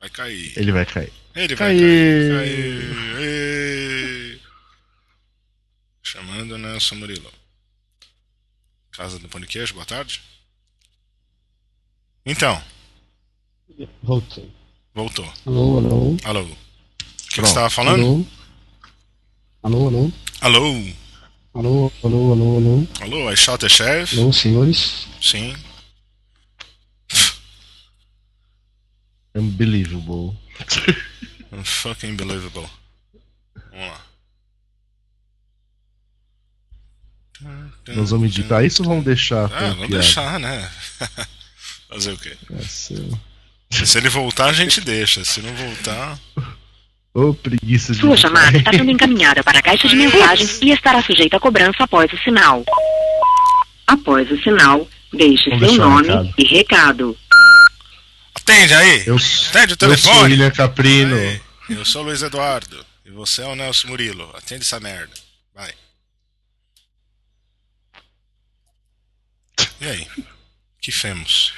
[0.00, 0.52] Vai cair.
[0.56, 1.12] Ele vai cair.
[1.36, 1.80] Ele vai Cair.
[1.80, 2.36] cair.
[2.38, 4.07] Cair.
[6.10, 7.30] Chamando Nelson Murilo.
[8.92, 10.22] Casa do Pão de Queijo, boa tarde.
[12.24, 12.64] Então,
[14.02, 14.50] Voltei.
[14.94, 15.30] voltou.
[15.44, 16.16] Alô, alô.
[16.24, 16.40] Alô.
[16.44, 16.56] O
[17.28, 18.26] que, você estava falando?
[19.62, 20.12] Alô, alô, alô.
[20.40, 20.62] Alô.
[21.52, 22.88] Alô, alô, alô, alô.
[23.02, 24.18] Alô, I shot the sheriff?
[24.18, 25.06] Alô, senhores.
[25.20, 25.54] Sim.
[29.34, 30.34] Unbelievable.
[31.64, 32.66] Fucking believable.
[33.70, 34.07] Vamos lá.
[37.88, 39.44] Nós vamos editar isso ou vamos deixar?
[39.52, 40.02] Ah, vamos piada?
[40.02, 40.70] deixar, né?
[41.88, 42.36] Fazer o quê?
[42.58, 43.18] É, seu-
[43.70, 45.24] Se ele voltar, a gente deixa.
[45.24, 46.18] Se não voltar.
[47.14, 48.00] Ô, preguiça de.
[48.00, 51.84] Sua chamada está sendo encaminhada para a caixa de mensagens e estará sujeita a cobrança
[51.84, 52.64] após o sinal.
[53.86, 56.34] Após o sinal, deixe Vamos seu um nome recado.
[56.38, 57.16] e recado.
[58.34, 59.02] Atende aí!
[59.06, 60.22] Eu, Atende o eu sou o telefone!
[60.32, 61.16] William Caprino.
[61.16, 62.84] Aí, eu sou o Luiz Eduardo.
[63.04, 64.30] E você é o Nelson Murilo.
[64.36, 65.12] Atende essa merda.
[65.54, 65.72] Vai.
[69.80, 70.06] E aí?
[70.18, 70.24] O
[70.80, 71.52] que femos?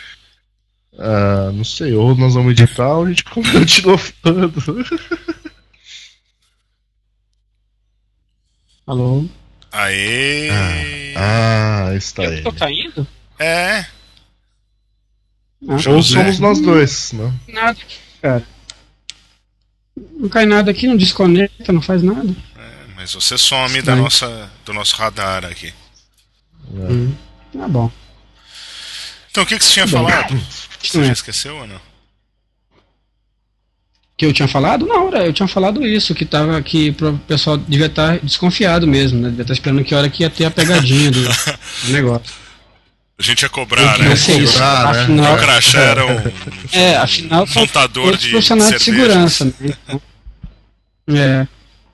[0.99, 4.85] Ah, não sei, ou nós vamos editar ou a gente continua falando.
[8.87, 9.25] Alô?
[9.73, 10.49] Aê!
[11.17, 12.43] Ah, está Eu ele.
[12.43, 13.07] tô caindo?
[13.39, 13.87] É, Ah,
[15.73, 16.15] Ou José.
[16.19, 17.33] somos nós dois, né?
[17.49, 17.79] nada,
[18.21, 18.45] cara.
[19.97, 22.35] Não cai nada aqui, não desconecta, não faz nada.
[22.97, 25.73] mas você some da nossa, do nosso radar aqui.
[26.71, 27.15] Hum.
[27.53, 27.91] Tá bom.
[29.31, 30.05] Então o que, que você tinha Bom.
[30.09, 30.41] falado?
[30.83, 31.13] Você Não já é.
[31.13, 31.81] esqueceu ou não?
[34.17, 34.87] Que eu tinha falado?
[34.87, 39.19] Não, era- eu tinha falado isso, que tava que pro pessoal devia estar desconfiado mesmo,
[39.21, 39.29] né?
[39.31, 41.23] Devia estar esperando que hora que ia ter a pegadinha do,
[41.87, 42.35] do negócio.
[43.19, 44.09] A gente ia cobrar, né?
[44.09, 44.55] ia ser isso.
[44.55, 45.01] Cobrar, né?
[45.03, 46.33] Afinal, O crachá era um
[46.73, 49.53] é, afinal são montador todos de profissionais de segurança, né?
[49.85, 50.03] Então,
[51.17, 51.47] é,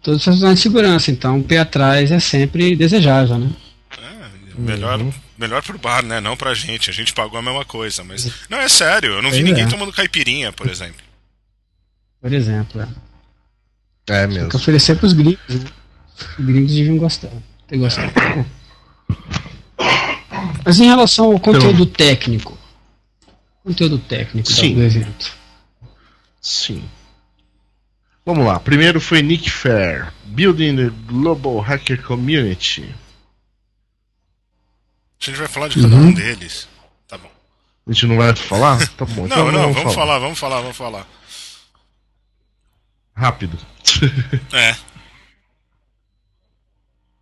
[0.02, 3.50] todos profissionais de segurança, então o pé atrás é sempre desejável, né?
[3.98, 4.98] É, melhor,
[5.38, 6.20] melhor pro bar, né?
[6.20, 6.90] Não pra gente.
[6.90, 8.30] A gente pagou a mesma coisa, mas.
[8.48, 9.68] Não, é sério, eu não vi Pois ninguém é.
[9.68, 11.04] tomando caipirinha, por exemplo.
[12.20, 12.88] Por exemplo, é.
[14.08, 14.48] É Tem mesmo.
[14.50, 15.64] que oferecer pros gringos, né?
[16.38, 17.30] Os gringos deviam gostar.
[17.66, 18.12] Ter gostado.
[20.64, 22.56] Mas em relação ao conteúdo técnico.
[23.64, 24.74] Conteúdo técnico Sim.
[24.74, 25.32] do evento.
[26.40, 26.84] Sim.
[28.24, 28.58] Vamos lá.
[28.60, 32.94] Primeiro foi Nick Fair, Building the Global Hacker Community.
[35.20, 36.06] A gente vai falar de cada Uhum.
[36.08, 36.68] um deles.
[37.08, 37.30] Tá bom.
[37.88, 38.78] A gente não vai falar?
[38.96, 39.26] Tá bom.
[39.26, 39.94] então Não, não, vamos falar.
[39.94, 41.06] falar, vamos falar, vamos falar.
[43.14, 43.58] Rápido.
[44.52, 44.76] É.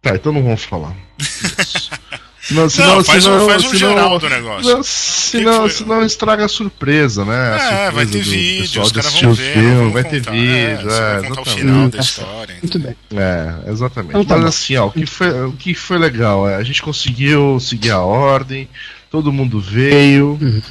[0.02, 0.94] Tá, então não vamos falar.
[2.46, 4.70] Senão, senão, Não, faz um- senão, faz um senão- geral do negócio.
[4.70, 5.70] Não, Que senão, foi?
[5.70, 7.34] senão estraga a surpresa, né?
[7.34, 10.18] A É, surpresa vai ter do vídeo, os caras vão ver, filme, vão vai ter
[10.24, 12.56] contar, é, vídeo, vai é, contar o final da tá história.
[12.62, 12.96] Muito bem.
[13.16, 14.10] É, exatamente.
[14.10, 14.48] Então tá Mas bom.
[14.48, 18.00] assim, ó, o que foi, o que foi legal é a gente conseguiu seguir a
[18.00, 18.68] ordem,
[19.10, 20.38] todo mundo veio.
[20.40, 20.62] Uhum.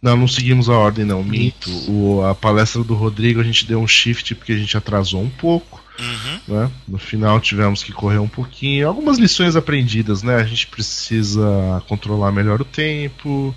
[0.00, 1.68] Não, não seguimos a ordem, não, minto.
[1.90, 5.28] O, a palestra do Rodrigo a gente deu um shift porque a gente atrasou um
[5.28, 5.82] pouco.
[5.98, 6.40] Uhum.
[6.56, 6.70] né?
[6.86, 8.86] No final tivemos que correr um pouquinho.
[8.86, 10.36] Algumas lições aprendidas, né?
[10.36, 13.54] A gente precisa controlar melhor o tempo.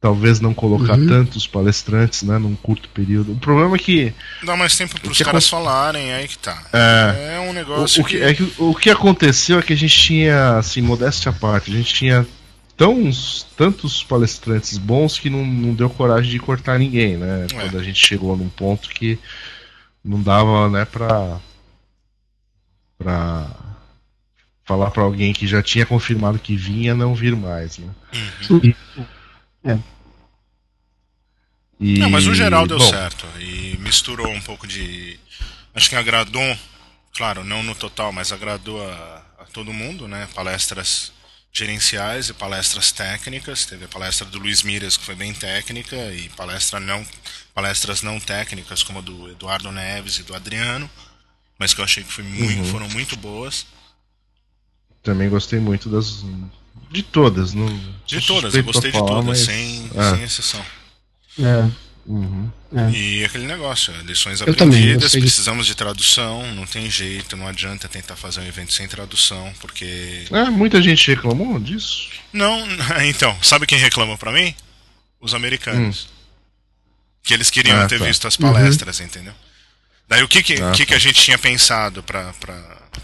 [0.00, 1.06] Talvez não colocar Uhum.
[1.06, 2.36] tantos palestrantes, né?
[2.36, 3.32] Num curto período.
[3.32, 6.60] O problema é que Dá mais tempo pros que caras falarem, aí que tá.
[6.72, 7.36] É.
[7.36, 9.96] É um o, negócio o que, é que o que aconteceu é que a gente
[9.96, 12.26] tinha, assim, modéstia à parte, a gente tinha
[12.76, 13.08] tão,
[13.56, 17.46] tantos palestrantes bons que não, não deu coragem de cortar ninguém, né?
[17.48, 17.54] É.
[17.54, 19.16] Quando a gente chegou num ponto que
[20.04, 21.38] não dava, né, pra,
[23.02, 23.50] pra
[24.64, 27.90] falar pra alguém que já tinha confirmado que vinha não vir mais, né?
[28.50, 29.06] Uhum.
[29.64, 29.78] É.
[31.78, 33.26] E, Não, mas no geral deu bom, certo.
[33.40, 35.18] E misturou um pouco de.
[35.74, 36.56] Acho que agradou,
[37.16, 40.28] claro, não no total, mas agradou a, a todo mundo, né?
[40.34, 41.12] Palestras
[41.52, 43.66] gerenciais e palestras técnicas.
[43.66, 47.04] Teve a palestra do Luiz Miras, que foi bem técnica, e palestra não,
[47.52, 50.88] palestras não técnicas, como a do Eduardo Neves e do Adriano,
[51.62, 52.64] mas que eu achei que foi muito, Uhum.
[52.64, 53.64] foram muito boas.
[55.00, 56.24] Também gostei muito das.
[56.90, 57.66] De todas, não.
[58.04, 60.10] De todas, eu gostei de falar, todas, mas- sem, é.
[60.16, 60.64] sem exceção.
[61.38, 61.70] É,
[62.04, 62.50] Uhum.
[62.92, 67.36] E aquele negócio, lições Eu também, aprendidas, gostei de- precisamos de tradução, não tem jeito,
[67.36, 70.24] não adianta tentar fazer um evento sem tradução, porque.
[70.32, 72.08] É, muita gente reclamou disso.
[72.32, 72.58] Não,
[73.08, 74.52] então, sabe quem reclama pra mim?
[75.20, 76.08] Os americanos.
[77.22, 78.04] Que eles queriam Ah, ter tá.
[78.04, 79.32] visto as palestras, entendeu?
[80.08, 80.86] Daí o que que, Ah, que, tá.
[80.86, 82.32] que a gente tinha pensado pra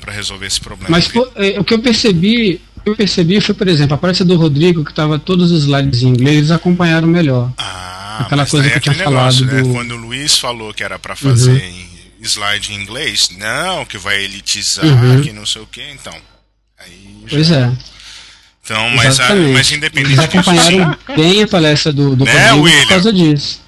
[0.09, 0.91] resolver esse problema?
[0.91, 3.99] Mas pô, é, o que eu percebi, o que eu percebi foi, por exemplo, a
[3.99, 7.51] palestra do Rodrigo, que estava todos os slides em inglês, eles acompanharam melhor.
[7.57, 9.63] Ah, Aquela mas coisa daí que eu tinha negócio, falado né?
[9.63, 9.75] do- Uhum.
[9.75, 11.89] Quando o Luiz falou que era pra fazer em
[12.23, 15.23] slide em inglês, não, que vai elitizar, Uhum.
[15.23, 16.15] que não sei o que, então.
[16.79, 17.73] Aí já- Pois é.
[18.65, 21.15] Então, mas, a, mas independente Eles disso, acompanharam sim.
[21.17, 22.83] bem a palestra do, do Né, Rodrigo William?
[22.83, 23.61] por causa disso.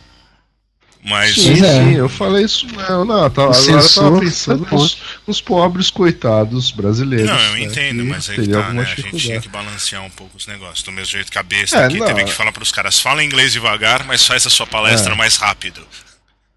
[1.02, 1.84] Mas Sim, é.
[1.84, 5.90] sim, eu falei isso não, não, eu tava, agora eu tava pensando nos, nos pobres
[5.90, 7.26] coitados brasileiros.
[7.30, 8.82] Não, eu né, entendo, mas aí tá, né?
[8.82, 10.82] A gente tinha que balancear um pouco os negócios.
[10.82, 12.34] Do mesmo jeito que a besta É, aqui não, teve que é.
[12.34, 15.16] falar pros caras, fala inglês devagar, mas faz a sua palestra É.
[15.16, 15.80] mais rápido.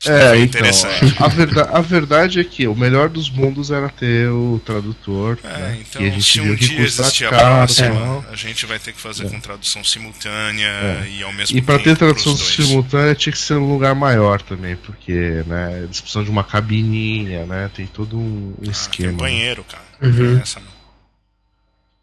[0.09, 1.15] É, foi então, interessante.
[1.17, 5.47] a, verda- a verdade é que o melhor dos mundos era ter o tradutor, É,
[5.47, 8.25] né, então, que a gente se um que dia existir a próxima, tal.
[8.31, 10.69] a gente vai ter que fazer com tradução simultânea
[11.09, 11.59] e ao mesmo É.
[11.59, 15.81] E pra tempo ter tradução simultânea tinha que ser um lugar maior também, porque né,
[15.83, 17.69] eles precisam de uma cabininha, né?
[17.73, 19.13] Tem todo um Ah, tem esquema.
[19.13, 19.83] um banheiro, cara.
[20.01, 20.39] Uhum.
[20.39, 20.73] Essa não.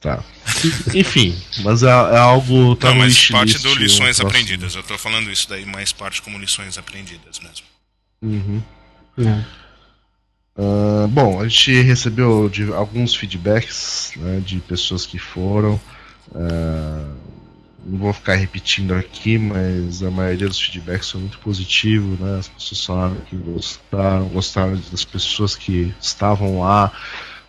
[0.01, 0.24] Tá.
[0.94, 2.74] Enfim, mas é, é algo.
[2.76, 4.28] Tá Não, mas parte do lições próximo.
[4.28, 4.74] aprendidas.
[4.74, 7.66] Eu tô falando isso daí mais parte como lições aprendidas mesmo.
[8.23, 8.62] Uhum.
[9.18, 9.45] É.
[10.57, 15.81] Ah, bom, a gente recebeu de alguns feedbacks né, de pessoas que foram.
[16.35, 17.14] ah,
[17.85, 22.39] não vou ficar repetindo aqui, mas a maioria dos feedbacks são muito positivos, né?
[22.39, 26.93] As pessoas falaram que gostaram, gostaram das pessoas que estavam lá.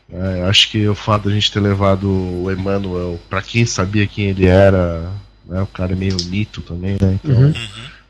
[0.10, 4.08] É, acho que o fato de a gente ter levado o Emmanuel, para quem sabia
[4.08, 5.12] quem ele era,
[5.46, 5.62] né?
[5.62, 7.20] O cara é meio mito também, né?
[7.24, 7.36] Então.
[7.36, 7.54] Uhum.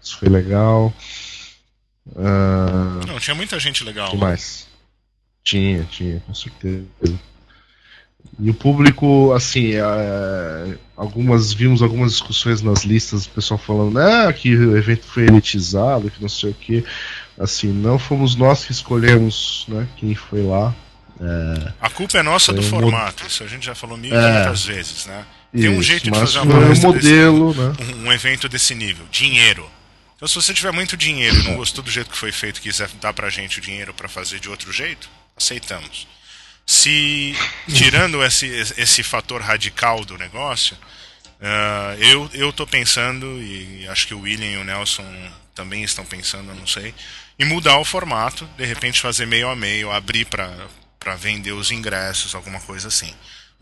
[0.01, 0.93] isso foi legal.
[2.15, 4.15] Ah, Não, tinha muita gente legal.
[4.15, 4.67] mais?
[5.43, 6.85] Tinha, tinha, com certeza.
[8.39, 14.31] E o público, assim, é, algumas vimos algumas discussões nas listas, o pessoal falando ah,
[14.31, 16.83] que o evento foi elitizado, que não sei o que.
[17.39, 20.73] Assim, não fomos nós que escolhemos né, quem foi lá.
[21.19, 24.15] É, A culpa é nossa do um formato, isso a gente já falou mil e
[24.15, 24.31] É.
[24.31, 25.25] quinhentas vezes, né?
[25.51, 27.73] Tem um isso, jeito de fazer uma um modelo, né?
[27.95, 29.67] um, um evento desse nível, dinheiro.
[30.21, 32.87] Então se você tiver muito dinheiro e não gostou do jeito que foi feito, quiser
[33.01, 36.07] dar pra gente o dinheiro pra fazer de outro jeito, aceitamos.
[36.63, 37.35] Se
[37.67, 38.45] tirando esse,
[38.77, 40.77] esse fator radical do negócio,
[41.41, 45.03] ah, eu eu tô pensando e acho que o William e o Nelson
[45.55, 46.93] também estão pensando, não sei,
[47.39, 52.35] em mudar o formato, de repente fazer meio a meio, abrir para vender os ingressos,
[52.35, 53.11] alguma coisa assim.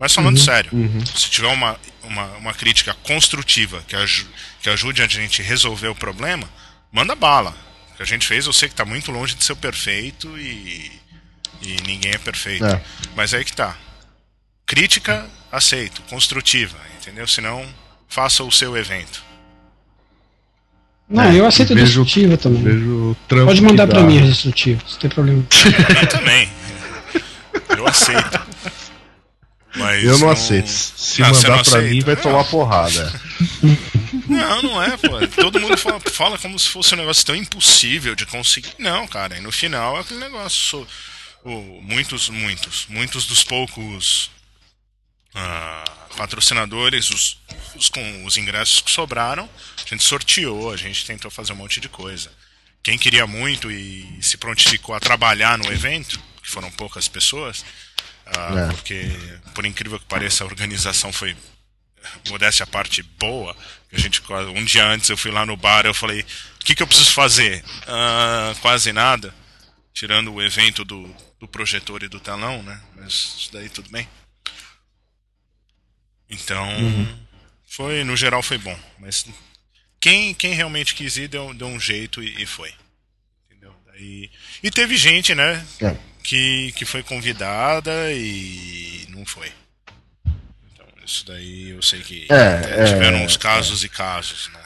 [0.00, 0.70] Mas falando sério,
[1.14, 4.26] se tiver uma, uma, uma crítica construtiva que, aju
[4.62, 6.48] que ajude a gente a resolver o problema,
[6.90, 7.54] manda bala.
[7.92, 10.90] O que a gente fez, eu sei que está muito longe de ser perfeito e,
[11.60, 12.64] e ninguém é perfeito.
[12.64, 12.80] É.
[13.14, 13.76] Mas aí que tá.
[14.64, 16.00] Crítica, aceito.
[16.08, 17.26] Construtiva, entendeu?
[17.28, 17.62] Senão,
[18.08, 19.22] faça o seu evento.
[21.08, 22.62] Não, É, eu aceito vejo- destrutiva também.
[22.62, 25.44] Vejo Pode mandar pra mim as destrutivas, não tem problema.
[26.00, 26.48] Eu também.
[27.76, 28.49] Eu aceito.
[29.76, 30.68] Mas Eu não aceito.
[30.68, 32.22] Se Ah, mandar não pra mim, vai Não.
[32.22, 33.20] tomar porrada.
[34.28, 35.26] Não, não é, pô.
[35.40, 38.72] Todo mundo fala, fala como se fosse um negócio tão impossível de conseguir.
[38.78, 39.36] Não, cara.
[39.36, 40.58] E no final é aquele negócio.
[40.60, 40.88] so-
[41.44, 44.30] o- muitos, muitos, muitos dos poucos
[45.34, 45.84] ah,
[46.16, 47.38] patrocinadores, os,
[47.76, 49.48] os com os ingressos que sobraram,
[49.84, 52.30] a gente sorteou, a gente tentou fazer um monte de coisa.
[52.82, 57.64] Quem queria muito e se prontificou a trabalhar no evento, que foram poucas pessoas,
[58.36, 58.66] ah, É.
[58.68, 59.10] porque,
[59.54, 61.36] por incrível que pareça, a organização foi
[62.28, 63.56] modéstia à parte boa.
[63.92, 64.22] A gente
[64.56, 66.20] um dia antes eu fui lá no bar, eu falei,
[66.60, 67.62] o que, que eu preciso fazer?
[67.86, 69.34] "Ah, quase nada,
[69.92, 72.80] tirando o evento do, do projetor e do telão, né?
[72.96, 74.08] Mas isso daí tudo bem.
[76.28, 76.66] Então,
[77.66, 79.26] foi no geral foi bom, mas
[80.00, 82.72] quem, quem realmente quis ir deu, deu um jeito e, e foi.
[83.50, 83.74] Entendeu?
[83.86, 84.30] Daí,
[84.62, 85.96] e teve gente, né, É.
[86.22, 89.52] que, que foi convidada e não foi.
[90.72, 94.60] Então, isso daí eu sei que É, tiveram é, uns casos e casos, né?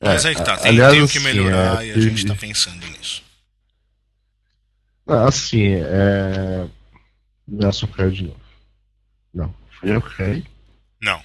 [0.00, 2.00] É, Mas aí que tá, tem, aliás, tem o que assim, melhorar é, e a
[2.00, 3.22] gente tá pensando nisso.
[5.06, 6.66] Ah, Assim, é.
[7.46, 8.40] Nelson caiu de novo.
[9.34, 10.44] Não, foi eu que caí.
[11.00, 11.22] Não.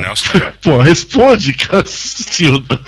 [0.00, 0.52] Nelson caiu.
[0.62, 2.80] Pô, responde, Cacilda.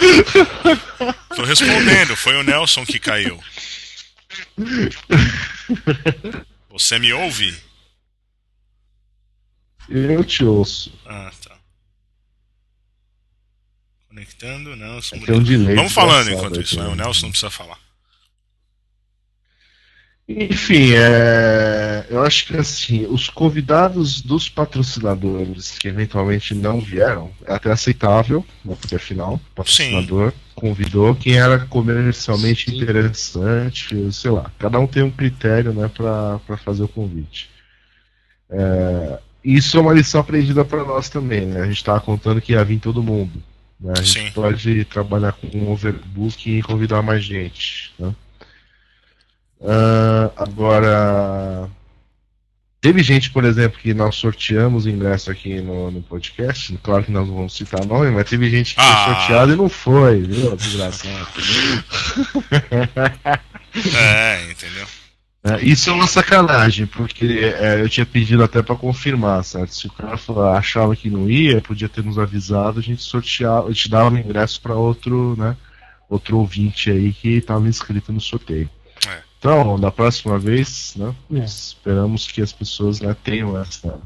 [1.35, 3.43] Tô respondendo, foi o Nelson que caiu.
[6.71, 7.55] Você me ouve?
[9.89, 10.93] Eu te ouço.
[11.07, 11.57] Ah, tá.
[14.09, 15.19] Conectando, Nelson.
[15.21, 15.75] Tem um.
[15.75, 16.87] Vamos falando enquanto isso, né?
[16.87, 17.05] O né?
[17.05, 17.84] Nelson não precisa falar.
[20.27, 27.53] Enfim, é, eu acho que assim, os convidados dos patrocinadores que eventualmente não vieram, é
[27.53, 32.79] até aceitável, né, porque afinal, o patrocinador convidou quem era comercialmente Sim.
[32.79, 37.51] interessante, sei lá, cada um tem um critério né, para fazer o convite.
[38.49, 41.61] É, isso é uma lição aprendida para nós também, né?
[41.61, 43.43] A gente estava contando que ia vir todo mundo.
[43.79, 43.93] Né?
[43.95, 44.31] A gente Sim.
[44.31, 47.93] pode trabalhar com um overbook e convidar mais gente.
[47.99, 48.15] Né?
[49.67, 51.69] Ah, agora,
[52.81, 56.77] teve gente, por exemplo, que nós sorteamos ingresso aqui no, no podcast.
[56.83, 59.05] Claro que nós não vamos citar nome, mas teve gente que Ah.
[59.05, 60.55] foi sorteada e não foi, viu?
[60.57, 61.27] Desgraçado.
[63.97, 64.87] É, entendeu?
[65.43, 67.27] É, isso é uma sacanagem, porque
[67.59, 69.75] é, eu tinha pedido até pra confirmar, certo?
[69.75, 73.67] Se o cara falava- achava que não ia, podia ter nos avisado, a gente sorteava,
[73.69, 75.57] a gente dava um ingresso pra outro, né?
[76.09, 78.71] Outro ouvinte aí que estava inscrito no sorteio.
[79.09, 79.23] É.
[79.39, 81.15] Então, da próxima vez, né?
[81.33, 81.45] É.
[81.45, 84.01] Esperamos que as pessoas né, tenham essa,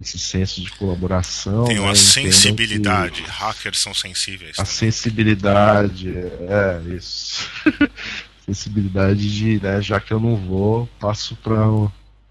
[0.00, 1.64] esse senso de colaboração.
[1.64, 3.22] Tem né, entendam sensibilidade.
[3.22, 4.58] que Hackers são sensíveis.
[4.58, 7.50] A sensibilidade, é, isso.
[8.46, 11.56] sensibilidade de, né, já que eu não vou, passo pra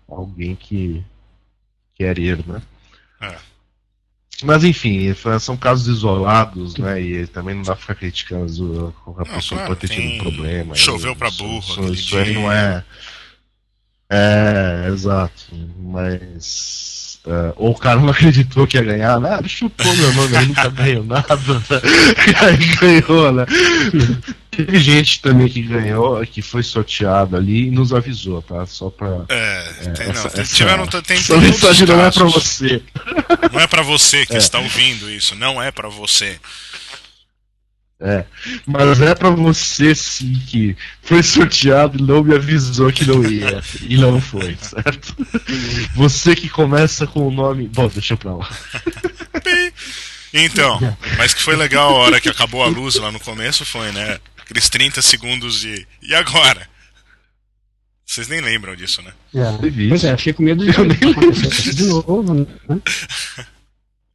[0.07, 1.03] alguém que
[1.95, 2.61] quer ir, né?
[3.21, 3.48] É.
[4.43, 7.01] Mas enfim, são casos isolados, né?
[7.01, 10.17] E também não dá pra ficar criticando a Não, pessoa claro, pode ter tido um
[10.19, 10.75] problema.
[10.75, 12.83] choveu pra Isso- burro Isso, aquele isso aí não é.
[14.11, 15.45] É, exato.
[15.77, 19.39] Mas é, ou o cara não acreditou que ia ganhar, né?
[19.47, 21.35] Chutou meu nome aí, nunca ganhou nada.
[21.35, 21.81] Né?
[22.27, 23.45] E aí ganhou, né?
[24.51, 28.65] Teve gente também que ganhou, que foi sorteado ali e nos avisou, tá?
[28.65, 29.23] Só pra.
[29.29, 29.63] É,
[29.95, 32.81] tem, não, essa- tem- essa- tiveram, tem, tem Essa mensagem não é pra você.
[33.53, 34.37] Não é pra você que É.
[34.37, 36.37] está ouvindo isso, não é pra você.
[38.01, 38.23] É.
[38.65, 43.61] Mas é pra você sim que foi sorteado e não me avisou que não ia.
[43.81, 45.15] E não foi, certo?
[45.95, 47.67] Você que começa com o nome.
[47.67, 48.49] Bom, deixa pra lá.
[50.31, 50.79] Então,
[51.17, 54.19] mas que foi legal a hora que acabou a luz lá no começo foi, né?
[54.37, 55.87] Aqueles 30 segundos de.
[56.03, 56.69] E agora?
[58.05, 59.11] Vocês nem lembram disso, né?
[59.33, 59.87] É.
[59.89, 60.97] Pois é, fiquei com medo de Eu nem
[61.73, 62.45] de novo, né?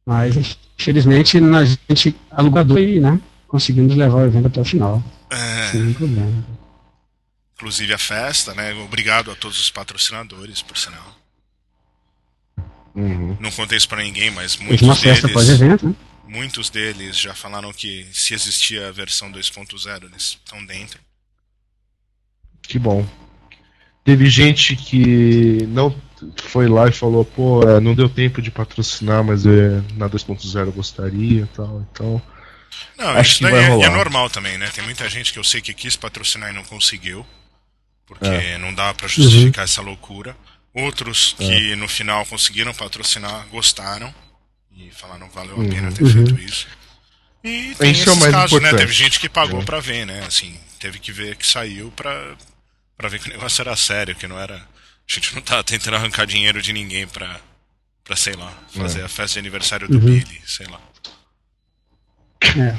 [0.05, 3.19] Mas, infelizmente, a gente alugou e, né?
[3.47, 6.45] Conseguimos levar o evento até o final, É, sem problema.
[7.55, 8.73] inclusive a festa, né?
[8.83, 11.15] Obrigado a todos os patrocinadores, por sinal.
[12.95, 13.37] Uhum.
[13.39, 15.95] Não contei isso pra ninguém, mas Teve uma muitos festa deles, pós-evento, né?
[16.27, 20.99] muitos deles já falaram que se existia a versão 2.0, eles estão dentro.
[22.61, 23.05] Que bom.
[24.03, 25.93] Teve gente que não
[26.43, 30.65] foi lá e falou, pô, é, não deu tempo de patrocinar, mas é, na 2.0
[30.67, 31.85] eu gostaria e tal.
[31.91, 32.21] Então,
[32.97, 33.85] Não, Acho isso que daí vai é, rolar.
[33.85, 34.69] é normal também, né?
[34.73, 37.25] Tem muita gente que eu sei que quis patrocinar e não conseguiu,
[38.05, 38.57] porque É.
[38.57, 39.63] não dá pra justificar Uhum.
[39.63, 40.35] essa loucura.
[40.73, 44.13] Outros que no final conseguiram patrocinar, gostaram
[44.75, 46.25] e falaram valeu a pena ter Uhum.
[46.25, 46.67] feito isso.
[47.43, 48.45] E tem é o esses casos, né?
[48.69, 48.77] importante.
[48.77, 49.63] Teve gente que pagou É.
[49.65, 50.23] pra ver, né?
[50.27, 52.35] Assim, teve que ver que saiu pra,
[52.97, 54.55] pra ver que o negócio era sério, que não era.
[54.57, 57.39] A gente não tá tentando arrancar dinheiro de ninguém pra,
[58.03, 59.03] pra sei lá, fazer É.
[59.03, 60.05] a festa de aniversário do Uhum.
[60.05, 60.81] Billy, sei lá.
[62.57, 62.75] É.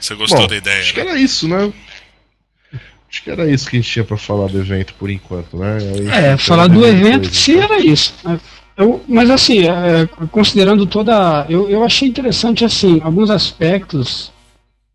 [0.00, 0.80] Você gostou bom, da ideia?
[0.80, 1.10] acho que né?
[1.10, 1.72] era isso, né?
[3.08, 5.78] Acho que era isso que a gente tinha pra falar do evento por enquanto, né?
[5.80, 7.34] Aí, É, falar do evento, coisa.
[7.34, 8.12] sim, era isso.
[8.76, 11.46] Eu, mas assim, é, considerando toda.
[11.48, 14.32] Eu, eu achei interessante assim, alguns aspectos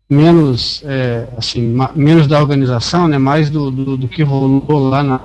[0.08, 5.02] menos é, assim, ma- menos da organização, né, mais do, do, do que rolou lá
[5.02, 5.20] na-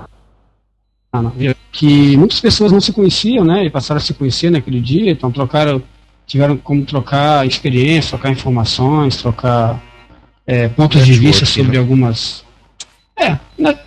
[1.72, 5.32] que muitas pessoas não se conheciam, né, e passaram a se conhecer naquele dia, então
[5.32, 5.84] trocaram,
[6.26, 9.84] tiveram como trocar experiência, trocar informações, trocar
[10.47, 11.78] é, pontos de Networking, vista sobre né?
[11.80, 12.45] algumas
[13.18, 13.78] é, né,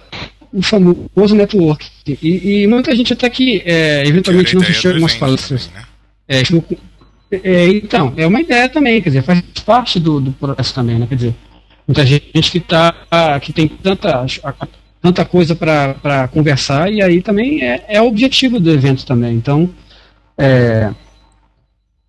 [0.53, 1.87] o famoso network.
[2.07, 5.70] E, e muita gente até que é, eventualmente não assistiu algumas palestras.
[5.74, 5.83] né?
[6.26, 6.43] É,
[7.31, 11.07] é, então, é uma ideia também, quer dizer, faz parte do, do processo também, né?
[11.07, 11.35] Quer dizer,
[11.87, 12.95] muita gente que tá,
[13.41, 14.24] que tem tanta,
[15.01, 19.34] tanta coisa para conversar e aí também é, é o objetivo do evento também.
[19.34, 19.70] Então,
[20.36, 20.92] é,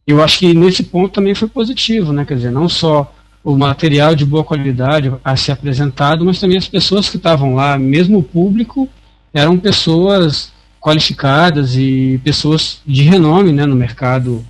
[0.05, 2.25] eu acho que nesse ponto também foi positivo, né?
[2.25, 3.13] Quer dizer, não só
[3.43, 7.77] o material de boa qualidade a ser apresentado, mas também as pessoas que estavam lá,
[7.77, 8.89] mesmo o público,
[9.33, 14.45] eram pessoas qualificadas e pessoas de renome né, no mercado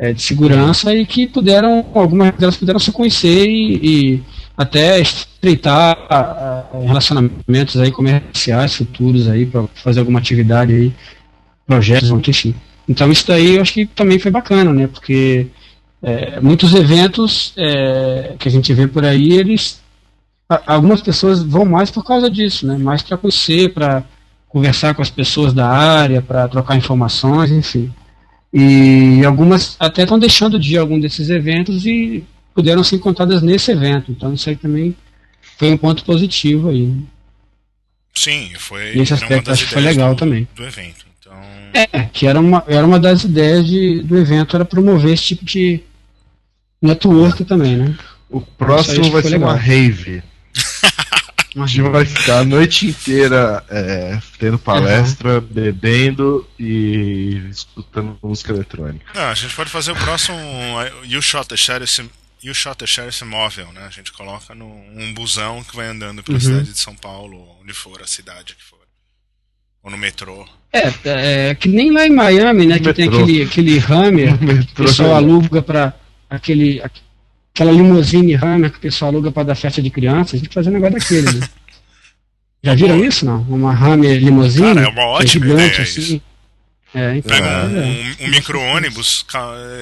[0.00, 4.22] é, de segurança e que puderam, algumas delas puderam se conhecer e, e
[4.56, 10.92] até estreitar ah, ah, relacionamentos aí comerciais futuros aí para fazer alguma atividade aí,
[11.66, 12.54] projetos, enfim.
[12.88, 14.86] Então isso daí eu acho que também foi bacana, né?
[14.86, 15.48] Porque
[16.02, 19.82] é, muitos eventos é, que a gente vê por aí, eles
[20.66, 22.78] algumas pessoas vão mais por causa disso, né?
[22.78, 24.02] Mais para conhecer, para
[24.48, 27.92] conversar com as pessoas da área, para trocar informações, enfim.
[28.52, 32.24] E algumas até estão deixando de ir a algum desses eventos e
[32.54, 34.10] puderam ser encontradas nesse evento.
[34.10, 34.94] Então isso aí também
[35.56, 36.86] foi um ponto positivo aí.
[36.86, 37.02] né?
[38.14, 40.48] Sim, foi uma aspecto das acho que foi legal do, também.
[40.54, 41.06] do evento.
[41.20, 41.32] Então,
[41.72, 45.44] É, que era uma, era uma das ideias de, do evento, era promover esse tipo
[45.44, 45.80] de
[46.82, 47.96] network também, né?
[48.28, 49.64] O próximo vai ser foi uma legal.
[49.66, 50.22] rave.
[51.56, 59.04] A gente vai ficar a noite inteira é, tendo palestra, bebendo e escutando música eletrônica.
[59.14, 60.38] não, a gente pode fazer o próximo
[61.04, 62.08] You Shot the Sheriff,
[62.42, 63.82] you Shot the Sheriff móvel, né?
[63.86, 66.40] A gente coloca num um busão que vai andando pela Uhum.
[66.44, 68.78] cidade de São Paulo, onde for a cidade que for.
[69.82, 70.46] Ou no metrô.
[70.72, 70.92] É,
[71.50, 72.78] é, que nem lá em Miami, né?
[72.78, 73.24] Que tem Metrô.
[73.24, 75.94] aquele, aquele Hammer, que o pessoal aluga para
[76.28, 77.00] aquele, aqu-
[77.54, 80.66] aquela limusine Hammer que o pessoal aluga para dar festa de criança, a gente faz
[80.66, 81.48] um negócio daquele, né?
[82.62, 83.40] Já viram isso, não?
[83.42, 84.74] Uma Hammer limusine?
[84.74, 86.00] Cara, é uma ótima gigante, ideia assim.
[86.00, 86.22] isso.
[86.92, 87.64] É, então, Pega é.
[87.64, 89.24] um, um, um micro-ônibus,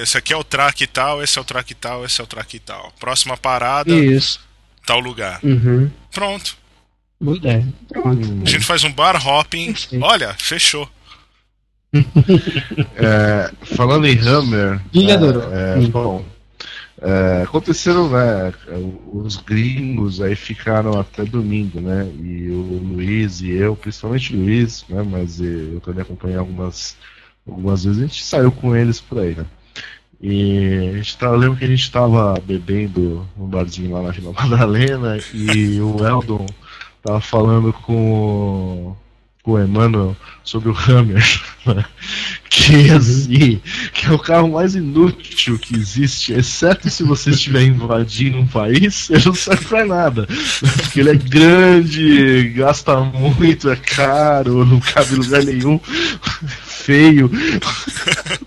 [0.01, 2.59] esse aqui é o track tal, esse é o track tal, esse é o track
[2.59, 2.93] tal.
[2.99, 4.39] Próxima parada, Isso.
[4.85, 5.39] tal lugar.
[5.43, 5.89] Uhum.
[6.11, 6.55] Pronto.
[7.19, 7.67] Ideia.
[7.89, 8.41] Pronto.
[8.45, 9.73] A gente faz um bar hopping.
[9.73, 10.05] Perfeito.
[10.05, 10.87] Olha, fechou.
[12.95, 14.79] É, falando em Hammer.
[14.93, 15.51] É, adorou.
[15.53, 15.89] é, Hum.
[15.89, 16.25] bom,
[17.01, 18.53] É, aconteceram, né?
[19.13, 22.11] Os gringos aí ficaram até domingo, né?
[22.19, 25.01] E o Luiz e eu, principalmente o Luiz, né?
[25.01, 26.97] Mas eu também acompanhei algumas,
[27.47, 29.45] algumas vezes, a gente saiu com eles por aí, né?
[30.21, 34.11] E a gente tá, eu lembro que a gente tava bebendo num barzinho lá na
[34.11, 36.45] Vila Madalena e o Eldon
[37.01, 38.93] tava falando com
[39.53, 41.23] o Emmanuel sobre o Hammer,
[42.49, 43.61] que assim,
[43.93, 49.09] que é o carro mais inútil que existe, exceto se você estiver invadindo um país,
[49.11, 50.27] ele não serve pra nada.
[50.77, 55.79] Porque ele é grande, gasta muito, é caro, não cabe em lugar nenhum,
[56.65, 57.29] feio,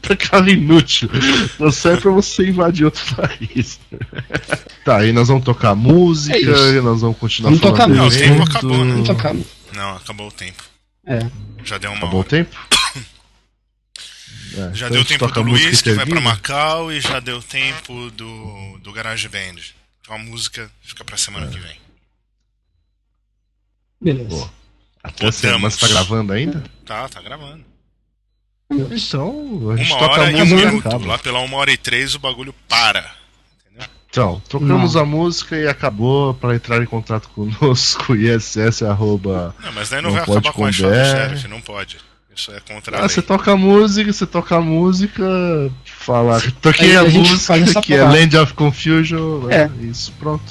[0.00, 1.08] pra carro inútil.
[1.60, 3.78] Não serve pra você invadir outro país.
[4.84, 8.10] Tá, aí nós vamos tocar música, É nós vamos continuar tocar falando do Não, o
[8.10, 9.02] tempo acabou, né?
[9.06, 9.34] Tocar.
[9.72, 10.71] Não, acabou o tempo.
[11.06, 11.18] É.
[11.64, 12.28] Já deu uma Acabou o hora.
[12.28, 12.56] tempo?
[14.54, 16.30] É, Já então deu tempo do Luiz, que vai pra termina?
[16.30, 19.56] Macau, e já deu tempo do, do Garage Band.
[20.02, 21.74] Então a música fica pra semana que vem.
[23.98, 24.28] Beleza.
[24.28, 24.52] Boa.
[25.02, 26.62] Até semana, mas tá gravando ainda?
[26.84, 27.64] Tá, tá gravando.
[28.70, 30.86] Então, a gente Uma toca hora a e um música e minuto.
[30.88, 31.06] acaba.
[31.06, 33.10] Lá pela uma hora e três o bagulho para.
[34.12, 36.34] Então, tocamos a música e acabou.
[36.34, 39.54] Para entrar em contato conosco, ISS arroba.
[39.64, 41.96] Não, mas daí não, Não vai pode acabar com a sheriff, não pode.
[42.36, 43.08] Isso é contra a Ah, lei.
[43.08, 45.22] você toca a música, você toca a música,
[45.84, 46.42] fala.
[46.60, 48.04] Toquei Aí a, a música que é.
[48.04, 49.50] Land of Confusion.
[49.50, 49.70] É.
[49.82, 50.44] Isso, pronto.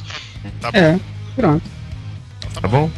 [0.59, 0.99] Tá bom, É,
[1.35, 1.63] pronto.
[2.39, 2.85] então Tá bom?
[2.85, 2.91] Entrar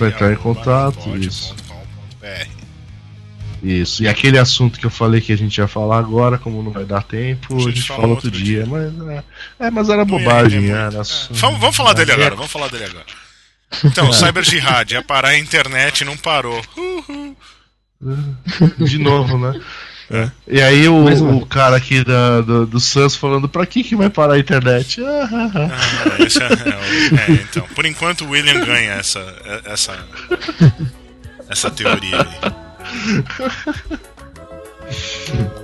[0.00, 1.54] Vai entrar em contato, isso.
[3.62, 4.02] Isso.
[4.02, 6.84] E aquele assunto que eu falei que a gente ia falar agora, como não vai
[6.84, 8.64] dar tempo, a gente, fala outro dia.
[8.66, 9.22] Mas, é,
[9.66, 11.02] é, mas era bobagem, era.
[11.30, 12.14] Vamos, vamos falar dele É.
[12.14, 13.04] agora, vamos falar dele agora.
[13.84, 16.60] Então, o Cyber Jihad ia parar a internet e não parou.
[18.78, 19.60] De novo, né?
[20.48, 21.32] E aí o, uma.
[21.36, 25.00] o cara aqui da, do, do Sans falando, pra que que vai parar a internet?
[25.02, 25.68] Ah, ah, ah.
[25.70, 29.24] Ah, esse é, é, é, então, por enquanto o William ganha essa,
[29.64, 29.96] essa,
[31.48, 32.52] essa teoria aí.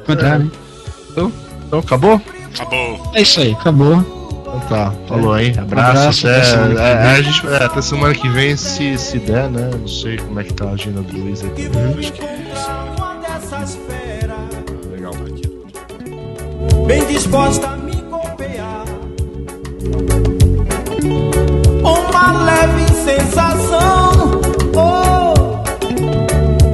[0.07, 0.53] Contrário, hein?
[1.67, 2.23] Então acabou?
[2.55, 3.13] Acabou.
[3.15, 3.99] É isso aí, acabou.
[4.43, 5.55] Então tá, falou, hein?
[5.59, 7.11] Abraço, Abraço, até, até semana que é, vem.
[7.11, 9.71] a gente, é, até semana que vem, se, se der, né?
[9.73, 11.63] Não sei como é que tá a agenda do Luiz aqui.
[11.63, 12.13] E vou me
[16.87, 18.85] Bem disposta a me golpear.
[21.83, 24.41] Uma leve sensação
[24.75, 25.35] oh,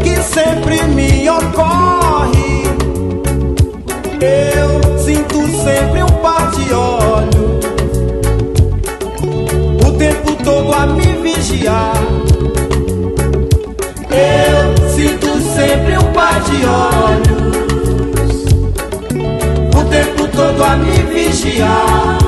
[0.02, 2.62] Que sempre me ocorre.
[4.20, 7.64] Eu sinto sempre um par de olhos.
[9.86, 11.96] O tempo todo a me vigiar.
[14.10, 17.41] Eu sinto sempre um par de olhos
[19.92, 22.21] tempo todo a me vigiar.